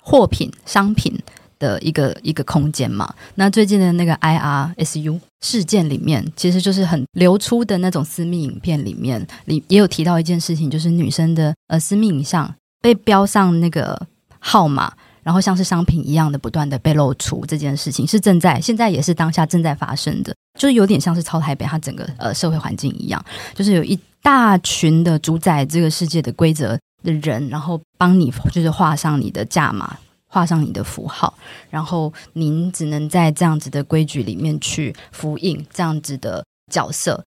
[0.00, 1.16] 货品、商品
[1.58, 3.14] 的一个一个空间嘛。
[3.36, 14.06] 那最近的那个 IRSU 事件里面，其实就是很流出的那种私密影片里面，里也有提到一件事情，就是女生的呃私密影像被标上那个
[14.38, 14.92] 号码。
[15.20, 23.22] 然后像是商品一样的不断的被露出这件事情是正在现在也是当下正在发生的，就是有点像是超台北它整个呃社会环境一样，
[23.54, 31.36] 就是有一大群的主宰这个世界的规则的人，然后帮你就是画上你的价码，画上你的符号，
[31.68, 37.22] 然后您只能在这样子的规矩里面去符应这样子的角色，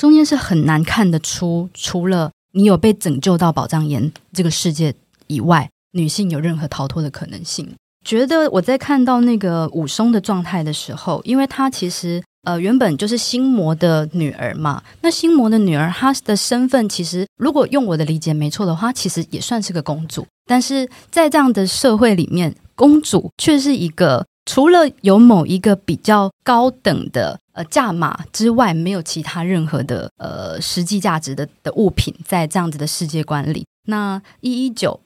[0.00, 4.94] 中间是很难看得出，除了你有被拯救到宝藏岩这个世界
[5.26, 5.68] 以外。
[5.94, 7.68] 女性有任何逃脱的可能性？
[8.02, 14.82] 觉得我在看到那个武松的状态的时候，因为他其实呃原本就是心魔的女儿嘛。
[15.02, 20.26] 那心魔的女儿，她的身份其实如果用我的理解没错的话，其实也算是个公主。
[20.46, 33.64] 但是在这样的社会里面，公主却是一个除了有某一个比较高等的呃价码之外，没有其他任何的呃实际价值的的物品，在这样子的世界观里。
[33.86, 34.98] 那一一九，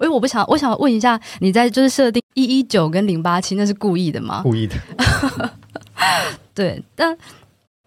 [0.00, 4.42] 哎，我不想，我想问一下，你在就是设定一一九跟零八七，那是故意的吗？
[4.42, 4.74] 故意的。
[6.52, 7.16] 对，但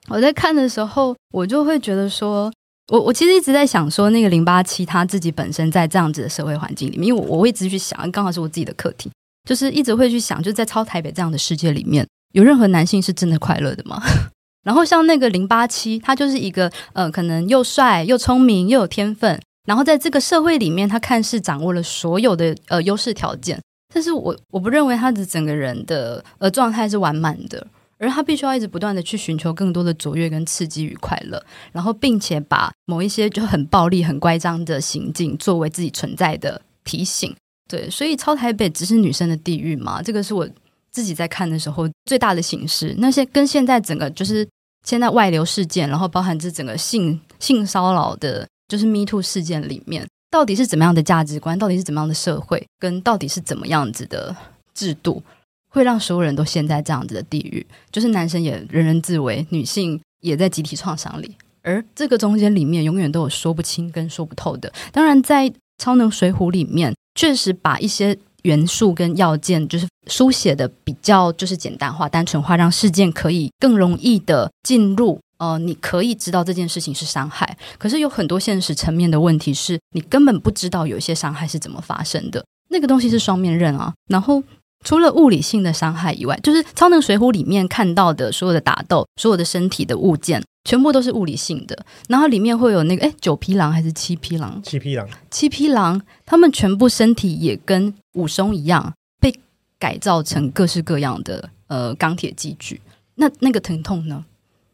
[0.08, 2.50] 我在看的时候，我就会觉得说，
[2.88, 9.12] 我我其实一直在想说，那个零八七他自己本身在这样子的社会环境里面，因为我我会一直去想，刚好是我自己的课题，
[9.48, 14.02] 就是一直会去想，就是在超台北这样的世界里面，有任何男性是真的快乐的吗？
[14.64, 19.40] 然后像那个零八七，他就是一个呃，可能又帅又聪明又有天分。
[19.68, 23.60] 然后在这个社会里面，他看似掌握了所有的呃优势条件，
[23.94, 27.66] 但是我我不认为他的整个人的呃状态是完满的，
[27.98, 37.36] 而他必须要一直不断的去寻求更多的卓越跟刺激与快乐，然后并且把某一些就很暴力、很乖张的行径作为自己存在的提醒。
[37.72, 40.02] 对，所以超台北只是女生的地狱吗？
[40.02, 40.46] 这个是我
[40.92, 42.94] 自己在看的时候最大的形式。
[42.98, 44.46] 那些跟现在整个就是
[44.86, 48.46] 现在外流事件，然后包含这整个性性骚扰的。
[48.72, 54.34] 就是 Me Too 事件里面，到底是怎么样的价值观，到底是怎么样的社会，跟到底是怎么样子的
[54.74, 55.22] 制度，
[55.68, 57.68] 会让所有人都陷在这样子的地狱？
[57.92, 64.72] 就是男生也人人自危，女性也在集体创伤里，而这个中间里面永远都有说不清跟说不透的。
[64.94, 65.50] 当然，在
[65.82, 75.20] 《超能水浒》里面，确实把一些元素跟要件，就是书写的比较就是简单化、单纯化，让事件可以更容易的进入。
[75.40, 82.46] 呃，你可以知道这件事情是伤害，可是有很多现实层面的问题是你根本不知道有些伤害是怎么发生的。
[82.70, 83.92] 那个东西是双面刃啊。
[84.08, 84.44] 然后
[84.86, 91.86] 除了物理性的伤害以外，就是《超能水浒》里面看到的所有的打斗，所有的身体的物件，全部都是物理性的。
[92.08, 94.62] 然后里面会有那个，哎，九匹狼还是七匹狼？
[94.64, 95.08] 七匹狼。
[95.30, 99.34] 七匹狼，他们全部身体也跟武松一样，被
[99.80, 102.82] 改造成各式各样的呃钢铁器具。
[103.16, 104.26] 那那个疼痛呢？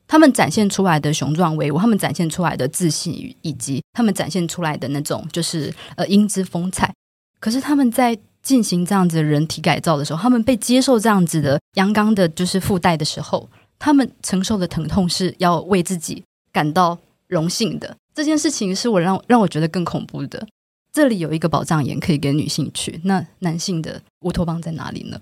[0.09, 6.93] 他们展现出来的雄壮威武，他们展现出来的自信，以及他们展现出来的那种就是呃英姿风采。
[7.41, 17.95] 可是他们在进行这样子的人体改造的时候，他们被接受这样子的阳刚的，就是附带的时候，他们承受的疼痛是要为自己感到荣幸的。
[18.13, 20.47] 这件事情是我让让我觉得更恐怖的。
[20.91, 25.19] 这里有一个宝藏岩可以给女性去，那男性的乌托邦在哪里呢？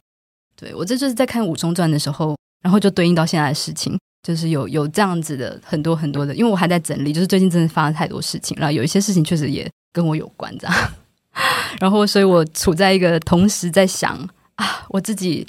[0.55, 3.97] 对，我这就是在看《武松传》的时候，然后就对应到现在的事情。
[4.23, 10.75] 就是有有这样子的很多很多的，因为我还在整理，就是最近真的发生太多事情然后，有一些事情确实也跟我有关，这样。
[11.79, 14.17] 然后，所以我处在一个同时在想
[14.55, 15.45] 啊，我自己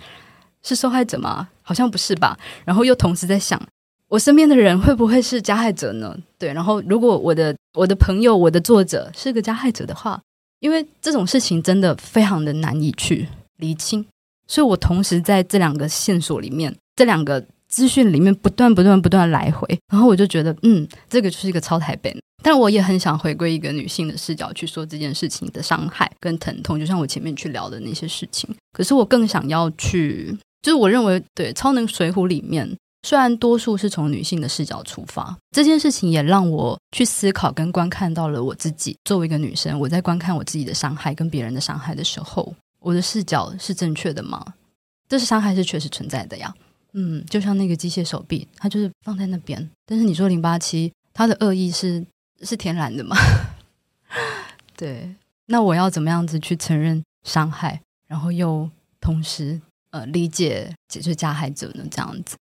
[0.63, 1.49] 是受害者吗？
[1.67, 2.39] 好像不是吧。
[2.65, 3.61] 然后又同时在想，
[4.09, 6.17] 我身边的人会不会是加害者呢？
[6.39, 6.53] 对。
[6.53, 10.21] 然后，如果我的我的朋友、我的作者是个加害者的话，
[10.61, 14.07] 因为这种事情真的非常的难以去厘清，
[14.47, 17.45] 所以我同时在这两个线索里面，这两个。
[17.69, 22.17] 资讯里面不断不断不断来回，然后我就觉得，嗯，这个就是一个超台北。
[22.41, 28.49] 但我也很想回归一个女性的视角去说这件事情的伤害跟疼痛，就像我前面去聊的那些事情。
[28.73, 32.69] 可是我更想要去，就是我认为，对《超能水浒》里面
[33.03, 44.45] 虽然多数是从女性的视角出发，这件事情也让我去思考跟观看到了我自己作为一个女生，我在观看我自己的伤害跟别人的伤害的时候，我的视角是正确的吗？
[45.09, 46.53] 这是伤害是确实存在的呀。
[46.95, 49.71] 嗯，就像那个机械手臂，它就是放在那边。
[49.85, 52.05] 但是你说零八七，它的恶意是
[52.43, 53.15] 是天然的吗？
[54.77, 55.15] 对，
[55.47, 58.69] 那我要怎么样子去承认伤害，然后又
[59.01, 59.61] 同时
[59.97, 61.85] 呃理解解决加害者呢？
[61.91, 62.37] 这样子，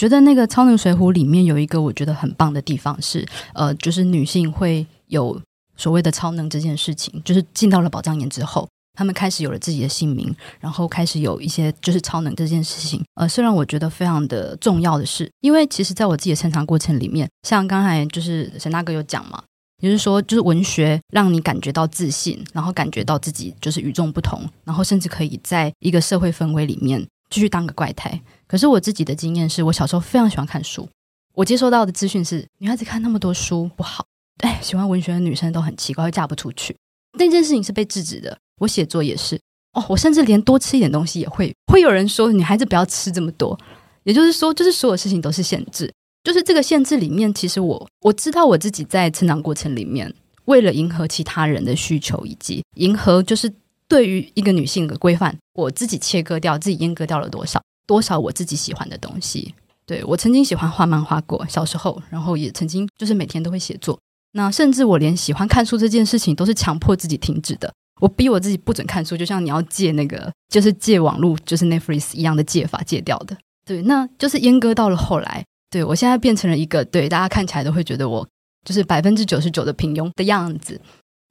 [0.00, 5.40] 觉得那个《超能水浒》里面有一个我觉得很棒的地方是，呃，就是女性会有
[5.76, 8.68] 所谓的超能这件事情，就是进到了宝藏岩之后。
[8.94, 13.00] 他们开始有了自己的姓名，然后开始有一些就是超能这件事情。
[13.14, 19.40] 呃，虽然我觉得非常的重要的是，因为其实在我自己的成长过程里面，像刚才就是沈大哥有讲嘛，
[19.80, 28.20] 也就是说，就是文学让你感觉到自信，然后感觉到自己就是与众不同，然后甚至可以在一个社会氛围里面继续当个怪胎。
[28.46, 30.88] 可是我自己的经验是，我小时候非常喜欢看书，
[31.34, 34.04] 我接收到的资讯是女孩子看那么多书不好，
[34.38, 36.76] 哎，喜欢文学的女生都很奇怪，会嫁不出去。
[37.18, 38.36] 那件事情是被制止的。
[38.60, 39.38] 我写作也是
[39.74, 43.56] 哦，我甚至连多吃一点东西也会，会有人说女孩子不要吃这么多。
[44.04, 45.92] 也就是说，就是所有事情都是限制，
[46.24, 50.12] 就是这个限制里面，其实我我知道我自己在成长过程里面，
[50.44, 53.52] 为了迎合其他人的需求，以及迎合就是
[53.86, 59.54] 对于一个女性的规范，我自己切割掉，自己阉割掉了多少多少我自己喜欢的东西。
[59.86, 63.98] 对，我曾经喜欢画漫画过，小时候，然后也曾经就是每天都会写作。
[64.32, 67.72] 那甚至我连喜欢看书这件事情都是强迫自己停止的。
[68.00, 73.36] 我逼我自己不准看书，就像你要戒那个，就是戒网络，就是 Netflix 一样的戒法，戒掉的。
[73.64, 75.42] 对，那就是阉割到了后来。
[75.70, 78.26] 对，我现在变成了一个，对，大家看起来都会觉得我
[78.64, 80.80] 就是百分之九十九的平庸的样子，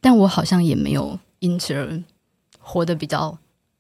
[0.02, 2.04] 但我好像也没有因此而
[2.60, 3.38] 活得比较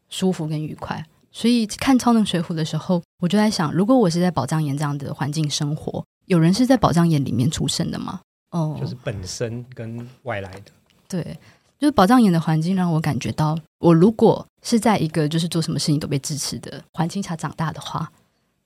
[0.10, 1.06] 舒服跟愉快。
[1.32, 8.22] 所以看《超能水浒》的时候，我就在想，如果我是在宝藏岩这样的环境生活，有人是在宝藏岩里面出生的吗？
[8.52, 10.72] 哦，就是本身跟外来的，
[11.08, 11.38] 对。
[11.80, 18.12] 就是宝藏岩的环境让我感觉到，我如果是在一个就是做什么事情都被支持的环境下长大的话，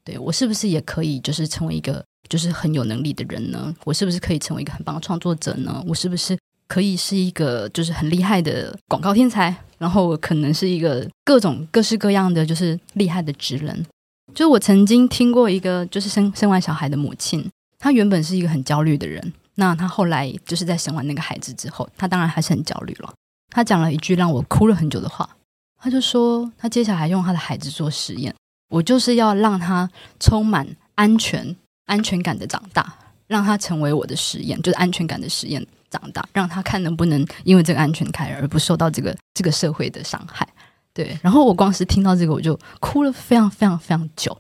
[0.04, 3.74] 对，我是不是也可以就是成为一个就是很有能力的人呢？
[3.84, 5.84] 我是不是可以成为一个很棒的创作者呢？
[5.88, 6.38] 我是不是
[6.68, 9.56] 可以是一个就是很厉害的广告天才？
[9.78, 13.86] 然后我可能是一个各种各式各样的就是厉害的职人。
[14.34, 19.34] 就我曾经听过一个就是生生完小孩的母亲，她原本是一个很焦虑的人。
[19.56, 23.14] 那她后来就是在生完那个孩子之后，她当然还是很焦虑了。
[23.49, 25.30] 她讲了一句让我哭了很久的话，
[25.78, 28.34] 她就说她接下来用她的孩子做实验，
[28.72, 30.65] 我就是要让他充满
[30.95, 31.53] 安全、
[31.86, 32.93] 安全感的长大，
[33.28, 40.47] 让他成为我的实验，就是安全感的实验长大，让他看能不能因为这个安全感而不受到这个这个社会的伤害。
[40.93, 44.36] 对，然后我光是听到这个我就哭了非常非常非常久。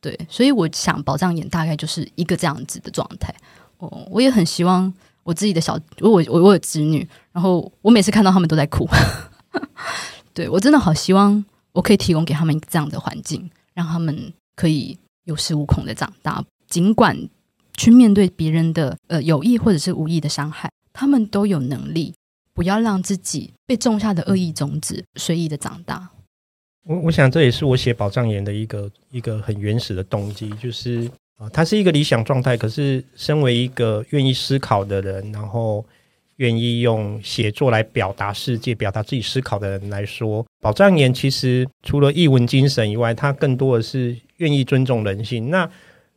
[0.00, 3.32] 对，所以我想宝藏眼大概就是一个这样子的状态。
[3.78, 8.88] 哦，我也很希望我自己的小，我我我有子女，然后我每次看到他们都在哭，
[10.34, 13.48] 对，我真的好希望我可以提供给他们这样的环境，
[13.78, 17.16] 让他们可以有恃无恐的长大，尽管
[17.74, 22.12] 去面对别人的呃有意或者是无意的伤害，他们都有能力，
[22.52, 26.10] 不要让自己被种下的恶意种子随意的长大。
[26.88, 31.08] 我我想这也是我写宝藏言的一个一个很原始的动机，就是。
[31.38, 32.56] 啊，它是一个理想状态。
[32.56, 35.86] 可是，身为一个愿意思考的人，然后
[36.38, 45.50] 愿意用写作来表达世界、表达自己思考的人来说，宝藏岩其实除了译文精神以外，它更多的是愿意尊重人性。
[45.50, 45.70] 那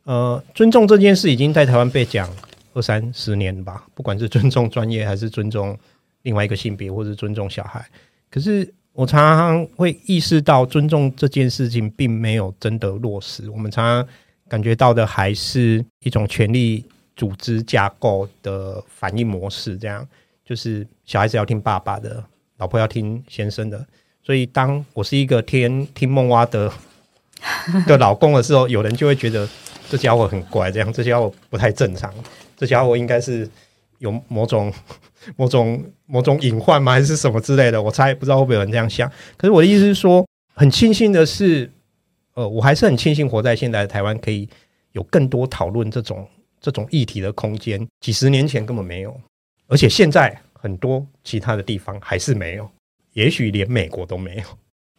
[0.04, 2.28] 呃，尊重这件事已经在台湾被讲
[2.74, 3.86] 二三十年了吧？
[3.94, 5.78] 不管是尊重专业，还是尊重
[6.22, 7.86] 另外一个性别，或是尊重小孩。
[8.28, 13.48] 可是，我常常会意识到，尊重这件事情并没有真的落实。
[13.50, 14.08] 我们常常。
[14.48, 16.84] 感觉到的还是一种权利
[17.16, 20.06] 组织架构的反应模式，这样
[20.44, 22.24] 就是小孩子要听爸爸的，
[22.58, 23.84] 老婆要听先生的。
[24.22, 26.72] 所以，当我是一个听听梦蛙的
[27.86, 29.48] 的老公的时候，有人就会觉得
[29.88, 32.12] 这家伙很怪，这样这家伙不太正常，
[32.56, 33.48] 这家伙应该是
[33.98, 34.72] 有某种
[35.36, 36.92] 某种某种隐患吗？
[36.92, 37.82] 还是什么之类的？
[37.82, 39.10] 我猜不知道会不会有人这样想。
[39.36, 41.70] 可是我的意思是说，很庆幸的是。
[42.34, 44.48] 呃，我还是很庆幸活在现在的台湾，可以
[44.92, 46.26] 有更多讨论这种
[46.62, 47.86] 这种议题的空间。
[48.00, 49.14] 几十年前根本没有，
[49.66, 52.66] 而且现在很多其他的地方还是没有，
[53.12, 54.42] 也许连美国都没有。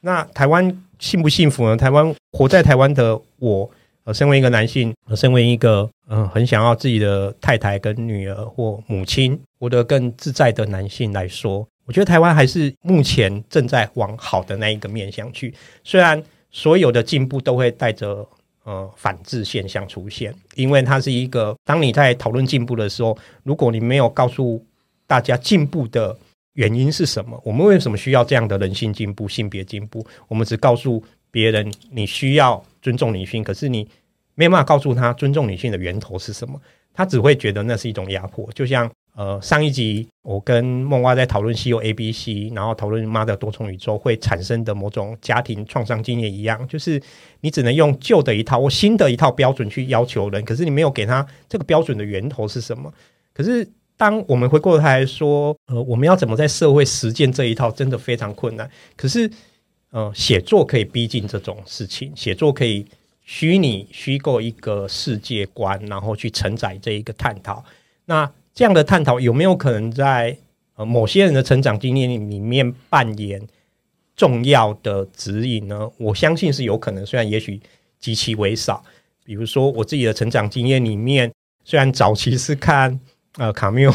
[0.02, 1.76] 那台湾幸不幸福呢？
[1.76, 3.68] 台湾活在台湾的我，
[4.04, 15.54] 呃，身为一个男性，呃，身为一个嗯、很想要自己的太太跟女儿或母亲活得更自在的男性来说，我觉得台湾还是目前正在往好的那一个面向去，
[15.84, 16.22] 虽然。
[16.56, 18.24] 所有的进步都会带着
[18.64, 24.64] 呃反制现象出现，因为它是一个当你在讨论进步的时候，如果你没有告诉
[25.08, 26.18] 大家进步的
[26.54, 30.06] 原因是什么，我们为什么需要这样的人性进步、性别进步？
[30.28, 33.88] 我们只告诉别人你需要尊重女性，可是你
[34.36, 36.60] 没有办法告诉他尊重女性的源头是什么，
[36.94, 38.90] 他只会觉得那是一种压迫，就像。
[39.16, 47.00] 呃，上一集我跟梦蛙在讨论西游 A B C，然后讨论妈的多重宇宙会产生的某种家庭创伤经验一样，就是
[47.44, 52.92] 你只能用旧的一套或新的一套标准去要求人，可是你没有给他这个标准的源头是什么。
[53.34, 53.68] 可是
[53.98, 58.70] 当我们回过头来说，呃，我们要怎么在社会实践这一套，真的非常困难。
[58.96, 59.30] 可是，
[59.92, 62.86] 呃，写作可以逼近这种事情，写作可以
[63.24, 67.62] 虚拟虚构一个世界观，然后去承载这一个探讨。
[68.06, 70.38] 那这样的探讨有没有可能在
[70.76, 73.46] 呃某些人的成长经验里面扮演
[74.16, 75.90] 重要的指引呢？
[75.98, 77.60] 我相信是有可能，虽然也许
[78.00, 78.84] 极其微少。
[79.26, 81.32] 比如说我自己的成长经验里面，
[81.64, 83.00] 虽然早期是看
[83.38, 83.92] 呃卡缪，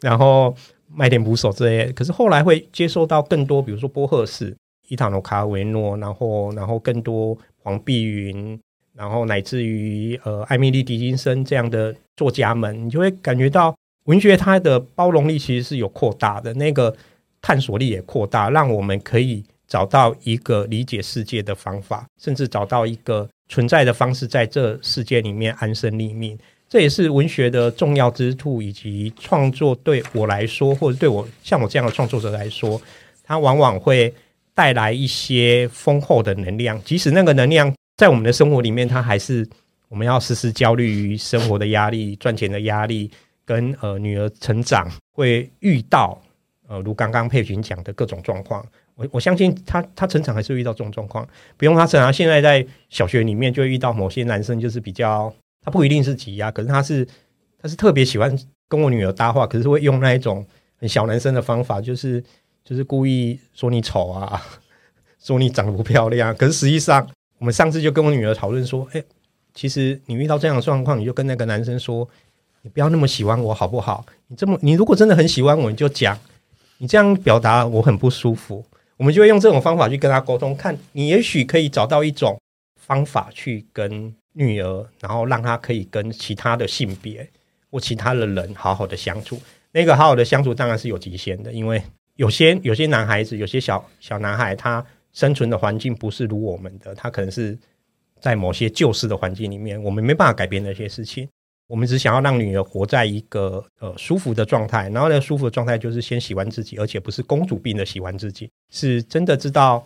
[0.00, 0.54] 然后
[0.88, 4.56] 麦田捕手这些，可是后来会接受到更多，比如说波赫士、
[4.88, 8.58] 伊塔诺卡维诺，然后然后更多黄碧云。
[8.96, 13.74] 然后乃至于呃艾米丽狄金森这样的作家们，你就会感觉到
[14.04, 16.94] 文学它的包容力其实是有扩大的，那个
[17.44, 26.38] 探索力也扩大，让我们可以找到一个理解世界的方法，甚至找到一个存在的方式，在这世界里面安身立命。
[26.70, 32.80] 这也是文学的重要之处，以及创作对我来说，或者对我像我这样的创作者来说，
[33.22, 34.12] 它往往会
[34.54, 37.70] 带来一些丰厚的能量，即使那个能量。
[37.98, 39.46] 在我们的生活里面，它还是
[39.88, 43.10] 我们要时时焦虑于生活的压力、赚钱的压力，
[43.44, 46.18] 跟呃女儿成长会遇到
[46.68, 48.64] 呃如刚刚佩群讲的各种状况。
[48.94, 52.12] 我我相信他他成长还是遇到这种状况，不用他成长。
[52.12, 57.06] 现在在小学里面就遇到某些男生，就是比较他不一定是挤压，可是他是
[57.60, 58.36] 他是特别喜欢
[58.68, 60.46] 跟我女儿搭话，可是会用那一种
[60.78, 62.22] 很小男生的方法，就是
[62.64, 64.40] 就是故意说你丑啊，
[65.18, 67.08] 说你长得不漂亮，可是实际上。
[67.38, 69.04] 我们上次就跟我女儿讨论说，哎，
[69.52, 72.08] 其实你遇到这样的状况，你就跟那个男生说，
[72.62, 74.06] 你不要那么喜欢我，好不好？
[74.28, 76.18] 你这么，你如果真的很喜欢我，你就讲，
[76.78, 78.64] 你这样表达我很不舒服。
[78.96, 82.40] 我们就会用这种方法去跟他沟通，看你也许可以找到一种
[82.76, 87.28] 方法去跟女儿，然后让她可以跟其他的性别
[87.70, 89.40] 或其他的人好好的相处。
[89.72, 91.82] 那个好好的相处当然是有极限的，因为
[92.16, 94.84] 有些有些男孩子，有些小小男孩他。
[95.14, 97.56] 生存的环境不是如我们的，他可能是
[98.20, 101.28] 在某些旧式的环境里面，我们没办法改变那些事情。
[101.66, 109.84] 我们只想要让女儿活在一个呃舒服的状态，然后呢舒服的状态就是先喜欢自己，而且不是公主病的喜欢自己，是真的知道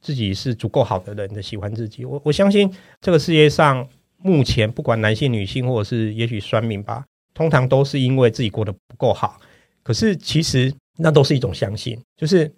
[0.00, 2.04] 自己是足够好的人的喜欢自己。
[2.04, 3.86] 我我相信这个世界上
[4.18, 7.04] 目前不管男性、女性，或者是也许酸民吧，
[7.34, 9.38] 通常都是因为自己过得不够好。
[9.82, 12.52] 可是其实那都是一种相信，就是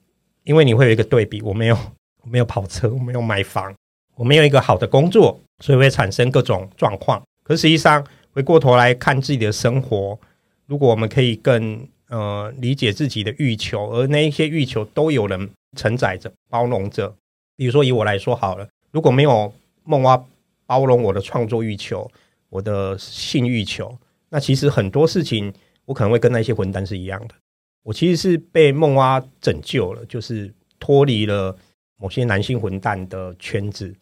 [0.45, 1.79] 因为你会有一个对比，我没有。
[2.25, 3.75] 我没有跑车，我没有买房，
[4.14, 7.20] 我没有一个好的工作，所以会产生各种状况。
[7.43, 10.18] 可是实际上，回过头来看自己的生活，
[10.66, 17.14] 如果我们可以更呃理解自己的欲求，而那一些欲求都有人承载着、包容着。
[17.57, 19.53] 比如说以我来说好了，如果没有
[19.85, 20.24] 梦蛙
[20.66, 22.11] 包容我的创作欲求、
[22.49, 23.97] 我的性欲求，
[24.30, 25.53] 那其实很多事情
[25.85, 27.35] 我可能会跟那些混蛋是一样的。
[27.83, 31.57] 我其实是被梦蛙拯救了，就是脱离了。
[31.97, 33.95] 某些男性混蛋的圈子，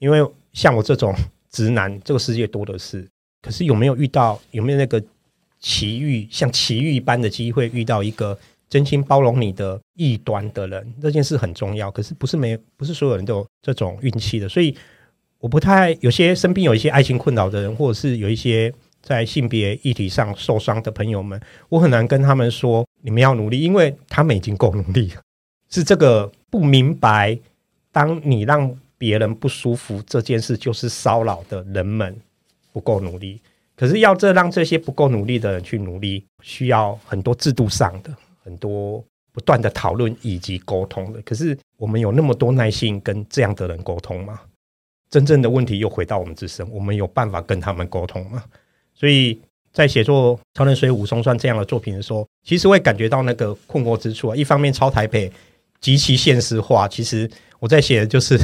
[0.00, 0.18] 因为
[0.52, 1.14] 像我这种
[1.52, 3.08] 直男，这个世界多的是。
[3.44, 5.02] 可是有没有遇到，有没有那个
[5.60, 8.38] 奇遇，像奇遇般的机会，遇到一个
[8.70, 10.94] 真心包容你的异端的人？
[11.02, 11.90] 这件事很重要。
[11.90, 14.48] 可是不是没，不是所有人都有这种运气的。
[14.48, 14.74] 所以
[15.40, 18.72] 我不太，有些身边有一些爱情困扰的人，或者是有一些
[19.02, 21.38] 在性别议题上受伤的朋友们，
[21.68, 25.20] 我很难跟他们说，你们要努力，因为他们已经够努力了。
[25.68, 27.38] 是这个不明白，
[27.92, 32.16] 当你让别人不舒服这件事就是骚扰的人们
[32.74, 33.40] 不够努力。
[33.74, 38.12] 可是要这让这些不够努力的人去努力，需要很多制度上的、
[38.42, 39.02] 很多
[39.32, 41.22] 不断的讨论以及沟通的。
[41.22, 44.40] 可是我们有那么多耐心跟这样的人沟通吗？
[45.08, 48.44] 真正的问题又回到我们自身，我们有办法跟他们沟通吗？
[48.92, 49.40] 所以
[49.72, 54.36] 在写作《超能水武松传》这样的作品的时候，其实会感觉到那个困惑之处啊。
[54.36, 55.32] 一方面，超台北。
[55.80, 58.40] 极其现实化，其实我在写的就是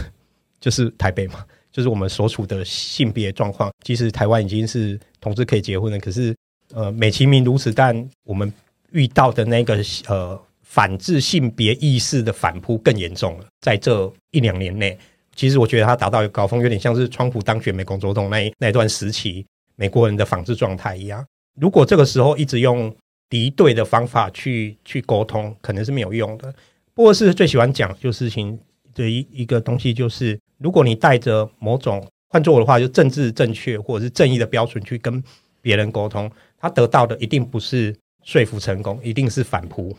[0.60, 3.70] 就是台北嘛，就是我们所处的性别状况。
[3.84, 6.34] 其实台湾已经是同志可以结婚了，可是
[6.74, 8.52] 呃美其名如此，但我们
[8.92, 13.46] 遇到的那个呃反制性别意识的反扑更严重了。
[13.60, 14.98] 在这一两年内，
[15.34, 19.44] 其实我觉得他达到一个高峰，有点像是川普当选美国总统那那段时期
[19.76, 21.24] 美国人的仿制状态一样。
[21.60, 22.94] 如果这个时候一直用
[23.28, 26.54] 敌对的方法去去沟通，可能是没有用的。
[26.94, 28.58] 波赫士最喜欢讲就事情
[28.94, 35.22] 的一一个东西，就是如果你带着某种换做我的话，就政治正确或者是正义的标准去跟
[35.60, 39.96] 别人沟通，他得到的一定不是说服成功，一定是反扑。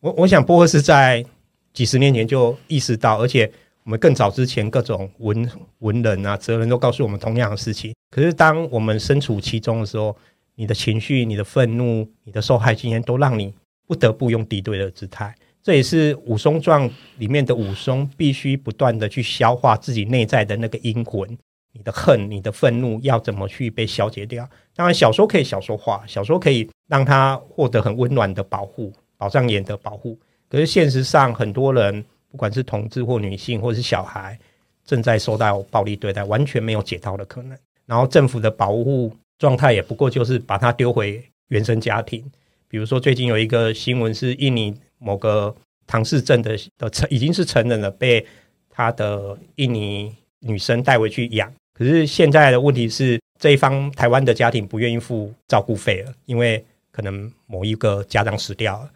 [0.00, 1.24] 我我想波赫是在
[1.72, 3.50] 几十年前就意识到，而且
[3.82, 7.94] 我们更早之前各种文文人啊、哲人都告诉我们同样的事情。
[8.10, 10.16] 可是当我们身处其中的时候，
[10.54, 13.52] 你的情绪、你的愤怒、你的受害经验，都让你
[13.86, 15.34] 不得不用敌对的姿态。
[15.64, 21.26] 这也是武松传里面的武松必须不断的去消化自己内在的那个阴魂，
[21.72, 24.46] 你的恨、你的愤怒要怎么去被消解掉？
[24.76, 30.18] 当然，小说可以小说化，小说可以让他获得很温暖的保护、保障眼的保护。
[30.50, 34.38] 可是现实上，很多人不管是同志或女性，或是小孩，
[34.84, 37.56] 正在受到暴力对待，完全没有解套的可能。
[37.86, 42.22] 然后政府的保护状态也不过就是把他丢回原生家庭。
[42.68, 44.74] 比如说，最近有一个新闻是印尼。
[45.04, 45.54] 某个
[45.86, 48.26] 唐氏症的的成已经是成人了，被
[48.70, 51.52] 他的印尼女生带回去养。
[51.74, 58.90] 可是现在的问题是，这一方台湾的家庭不愿意付照顾费了，因为可能某一个家长死掉了。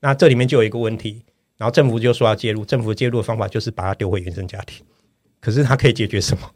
[0.00, 1.22] 那这里面就有一个问题，
[1.56, 2.64] 然后政府就说要介入。
[2.64, 4.84] 政府介入的方法就是把他丢回原生家庭。
[5.40, 6.50] 可是他可以解决什么？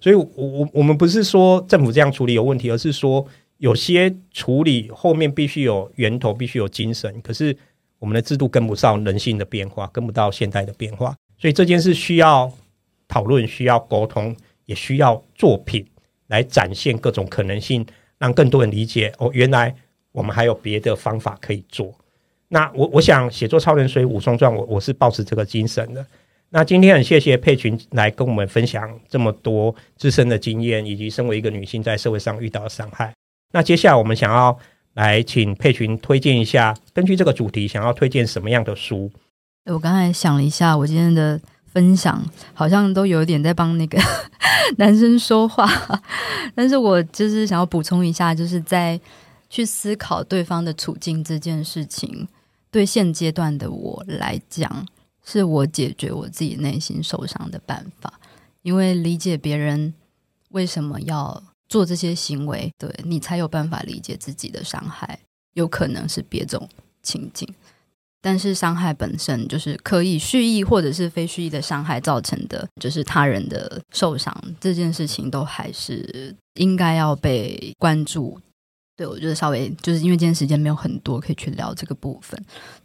[0.00, 3.26] 所以我，我我我们不是说政府这样处理有问题，而是说
[3.58, 7.20] 有些处理后面必须有源头，必须有精神。
[7.22, 7.56] 可是。
[8.02, 12.52] 我们的制度跟不上人性的变化，跟不到现代的变化，所以这件事需要
[13.06, 14.34] 讨论，需要沟通，
[14.64, 15.86] 也需要作品
[16.26, 17.86] 来展现各种可能性，
[18.18, 19.72] 让更多人理解哦，原来
[20.10, 21.94] 我们还有别的方法可以做。
[22.48, 26.04] 那我我想写作《超人水武松传》，我我是抱持这个精神的。
[26.50, 33.14] 那今天很谢谢佩群来跟我们分享这么多自身的经验，以及身为一个女性在社会上遇到的伤害。
[33.52, 34.58] 那接下来我们想要。
[34.94, 39.10] 来，请佩群推荐一下，根据这个主题，想要推荐什么样的书？
[39.64, 42.22] 我刚才想了一下，我今天的分享
[42.52, 43.98] 好像都有点在帮那个
[44.76, 45.66] 男生说话，
[46.54, 49.00] 但是我就是想要补充一下，就是在
[49.48, 52.28] 去思考对方的处境这件事情，
[52.70, 54.86] 对现阶段的我来讲，
[55.24, 58.12] 是我解决我自己内心受伤的办法，
[58.60, 59.94] 因为理解别人
[60.50, 61.42] 为什么要。
[61.72, 65.18] 做这些行为，对你才有办法理解自己的伤害，
[65.54, 66.68] 有可能是别种
[67.02, 67.48] 情境，
[68.20, 78.38] 但是伤害本身就是可以蓄意或者是非蓄意的伤害造成的，就是他人的受伤，这件事情都还是应该要被关注。
[78.94, 82.38] 对，我觉得稍微就是因为今天时间没有很多可以去聊这个部分，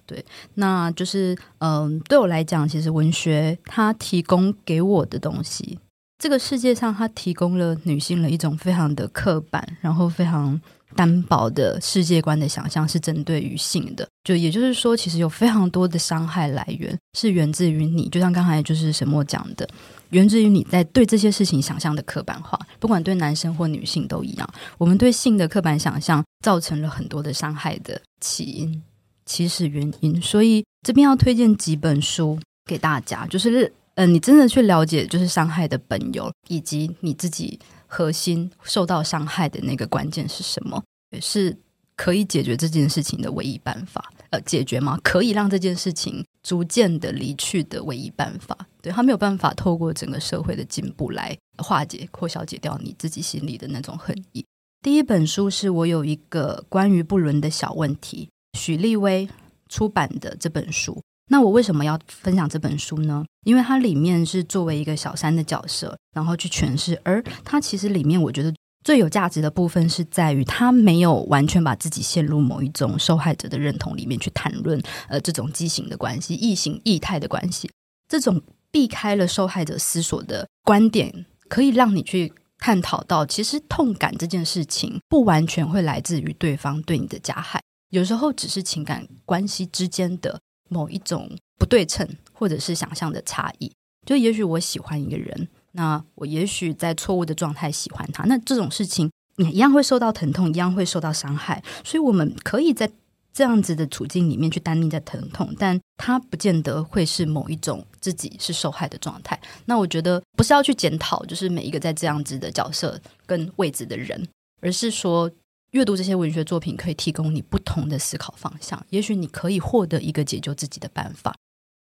[0.06, 0.24] 对，
[0.54, 5.78] 那就是嗯，对我来讲，其实文学它提供给我的东西。
[6.18, 10.60] 这个世界上，它提供了女性的一种非常的刻板，然后非常
[10.96, 14.08] 单薄的世界观的想象，是针对于性的。
[14.24, 19.70] 就也就是说，其实有非常多的伤害来源是源自于你，就像刚才就是沈默讲的，
[20.10, 24.50] 源自于你在对这些事情想象的刻板化，不管对男生或女性都一样。
[24.80, 28.82] 我们对性的刻板想象造成了很多的伤害的起因、
[29.28, 30.20] 起始原因。
[30.20, 33.72] 所以这边要推荐几本书给大家，就是。
[33.98, 41.58] 嗯、你真的去了解就是伤害的本由，以及你自己核心受到伤害的那个关键是什么，也是
[41.96, 44.14] 可以解决这件事情的唯一办法。
[44.30, 45.00] 呃，解决吗？
[45.04, 48.56] 可以让这件事情逐渐的离去的唯一办法。
[48.82, 54.46] 对，他没有办法透过整个社会的进步来化解或消解掉你自己心里的那种恨意。
[54.84, 58.30] 第一本书是我有一个关于不伦的小问题，
[58.60, 59.28] 许立威
[59.70, 61.02] 出版的这本书。
[61.30, 63.26] 那我为什么要分享这本书呢？
[63.44, 68.54] 因为它里面是作为一个小三的角色，然后去诠释，而它其实里面我觉得
[68.84, 77.70] 最有价值的部分是在于，他没有完全把自己陷入某一种受害者的认同里面去谈论，呃，这种畸形的关系、异形异态的关系，
[78.08, 90.40] 这种避开了受害者思索的观点，可以让你去探讨到，其实痛感这件事情不完全会来自于对方对你的加害，有时候只是情感关系之间的。
[90.70, 93.72] 某一种不对称，或者是想象的差异，
[94.06, 102.90] 就也许我喜欢一个人，那我也许在错误的状态喜欢他，那这种事情你一样会受到疼痛，一样会受到伤害，所以我们可以在
[103.34, 109.40] 这样子的处境里面去担任在疼痛，但它不见得会是某一种自己是受害的状态。
[109.66, 114.28] 那我觉得不是要去检讨，就是每一个在这样子的角色跟位置的人，
[114.62, 115.32] 而是说。
[115.72, 121.36] 阅读这些文学作品可以提供你不同的思考方向，也许你可以获得一个解救自己的办法。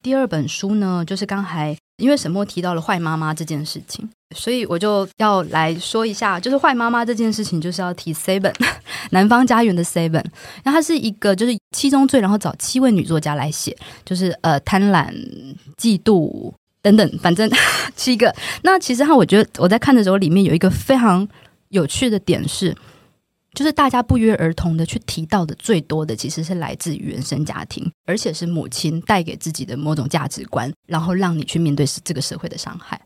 [0.01, 8.53] 第二本书呢，就是刚才因为沈默提到了坏妈妈这件事情，所以我就要来说一下，就是坏妈妈这件事情，就是要提 Seven
[9.11, 10.23] 南方家园的 Seven，
[10.63, 15.13] 那它是一个就是七宗罪，然后找七位女作家来写，就是呃贪婪、
[15.77, 17.49] 嫉妒等等，反正
[17.95, 18.33] 七个。
[18.63, 21.27] 那其实哈，我觉得我在看的时候，里面有一个非常
[21.69, 22.75] 有趣的点是。
[23.53, 32.99] 就是大家不约而同的去提到的最多的，其实是来自于原生家庭，而且是母亲带给自己的某种价值观，然后让你去面对这个社会的伤害。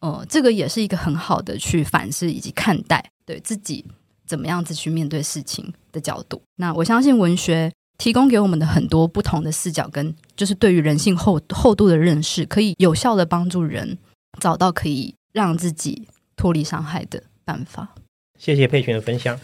[0.00, 3.84] 哦、呃，这个也是一个很好的去反思以及看待对自己
[4.26, 6.40] 怎么样子去面对事情的角度。
[6.56, 13.98] 那我相信文学提供给我们的很多不同的视角，跟就是对于人性厚厚度的认识，可以有效的帮助人
[14.40, 17.94] 找到可以让自己脱离伤害的办法。
[18.38, 19.38] 谢谢佩群的分享。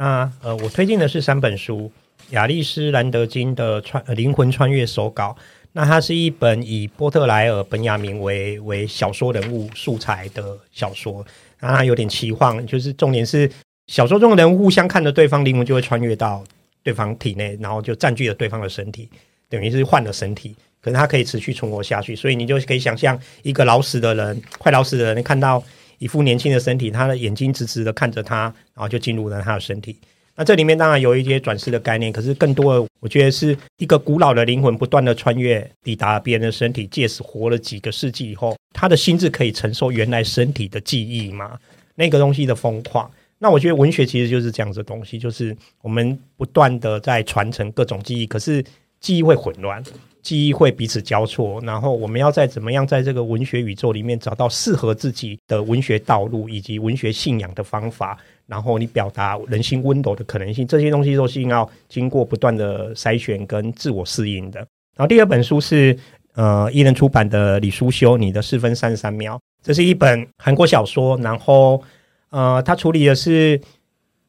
[0.00, 1.92] 那呃，我推荐的是三本书，
[2.30, 5.36] 亚历斯兰德金的穿《灵魂穿越手稿》。
[5.72, 11.22] 那它是一本以波特莱尔·本雅明为为小说人物素材的小说。
[11.60, 13.48] 那它有点奇幻，就是重点是
[13.88, 16.42] 小说中的人物互相看着对方，灵魂就会穿越到
[16.82, 19.06] 对方体内，然后就占据了对方的身体，
[19.50, 20.56] 等于是换了身体。
[20.80, 25.62] 可是它可以持续存活下去，所以你就可以想象一个老死的人，快老死的人，看到。
[26.00, 28.44] 一副年轻的身体，他的眼睛直直的看着他，
[28.74, 29.94] 然后就进入了他的身体。
[30.34, 41.58] 那这里面当然有一些转世的概念，可是更多的，我觉得是一个古老的灵魂不断的穿越，抵达别人的身体，借此活了几个世纪以后，他的心智可以承受原来身体的记忆吗？
[41.96, 43.10] 那个东西的疯狂。
[43.38, 48.64] 那我觉得文学其实就是这样子的东西，就是我们不断的在传承各种记忆，可是
[49.00, 49.84] 记忆会混乱。
[50.22, 64.60] 记忆会彼此交错，然后我们要在怎么样在这个文学宇宙里面找到适合自己的文学道路以及文学信仰的方法，然后你表达人性温柔的可能性，这些东西都是要经过不断的筛选跟自我适应的。
[64.96, 65.96] 然后第二本书是
[66.34, 71.82] 呃一人出版的李书修《你的四分三十三秒》，这是一本韩国小说，然后
[72.28, 73.58] 呃他处理的是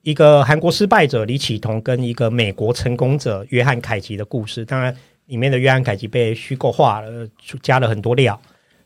[0.04, 4.96] 一个韩国失败者李启彤跟一个美国成功者约翰凯奇的故事，当然。
[5.32, 7.26] 里面的约翰凯奇被虚构化了，
[7.64, 8.38] 加了很多料。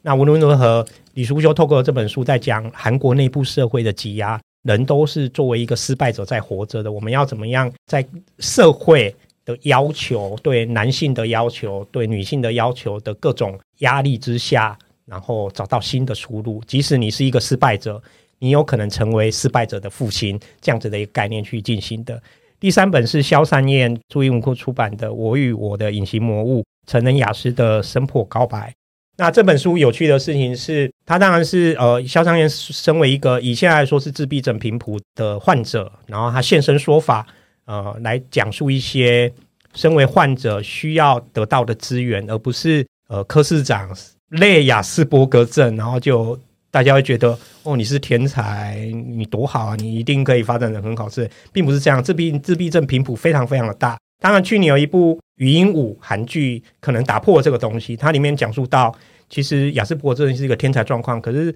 [0.03, 0.85] 那无论如何，
[1.15, 6.91] 李书修透过这本书在讲韩国内部社会的挤压，人都是作为一个失败者在活着的。
[6.91, 8.05] 我们要怎么样在
[8.37, 14.77] 社会的要求、对男性的要求、对女性的要求的各种压力之下，
[15.07, 16.61] 然后找到新的出路？
[16.67, 17.99] 即使你是一个失败者，
[18.37, 22.21] 你有可能成为失败者的父亲，这样子的一个概念去进行的。
[22.59, 28.69] 第三本是萧三燕朱一文库出版的《我与我的隐形魔物：成人雅斯的声破告白》。
[29.17, 37.27] 那这本书有趣的事情是，他当然是呃，萧三燕身为一个以现在来说是自闭症频谱的患者，然后他现身说法，
[37.65, 39.31] 呃，来讲述一些
[39.73, 43.89] 身为患者需要得到的资源，而不是呃柯市长
[44.29, 46.39] 类雅斯伯格症，然后就。
[46.75, 51.07] 大家会觉得哦，你是天才，你多好啊，你一定可以发展的很好。
[51.07, 52.03] 是，并不是这样。
[52.03, 53.97] 自闭自闭症频谱非常非常的大。
[54.19, 57.95] 当然，去年有一部语音舞韩剧，可能打破这个东西。
[57.95, 58.93] 它里面讲述到，
[59.29, 61.55] 其实雅斯伯格症是一个天才状况，可是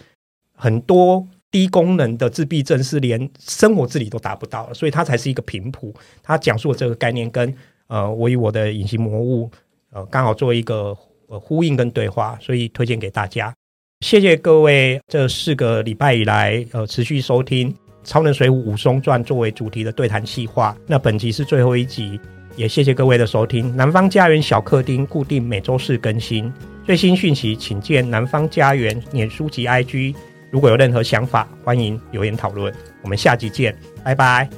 [0.55, 5.93] 很多低功能的自闭症是连生活自理都达不到，所以它才是一个频谱。
[6.23, 7.53] 它讲述的这个概念跟
[7.87, 9.51] 呃，我与我的隐形魔物
[9.91, 10.97] 呃，刚好做一个
[11.27, 13.53] 呃呼应跟对话，所以推荐给大家。
[14.01, 17.69] 谢谢各位这四个礼拜以来，呃，持续收听
[18.03, 20.75] 《超能水浒武松传》作为主题的对谈企划。
[20.87, 22.17] 那本集是最后一集，
[22.55, 23.75] 也谢谢各位的收听。
[23.75, 26.51] 南方家园小客厅固定每周四更新，
[26.85, 30.15] 最新讯息请见南方家园脸书及 IG。
[30.49, 32.73] 如果有任何想法，欢迎留言讨论。
[33.03, 34.49] 我们下集见，拜拜。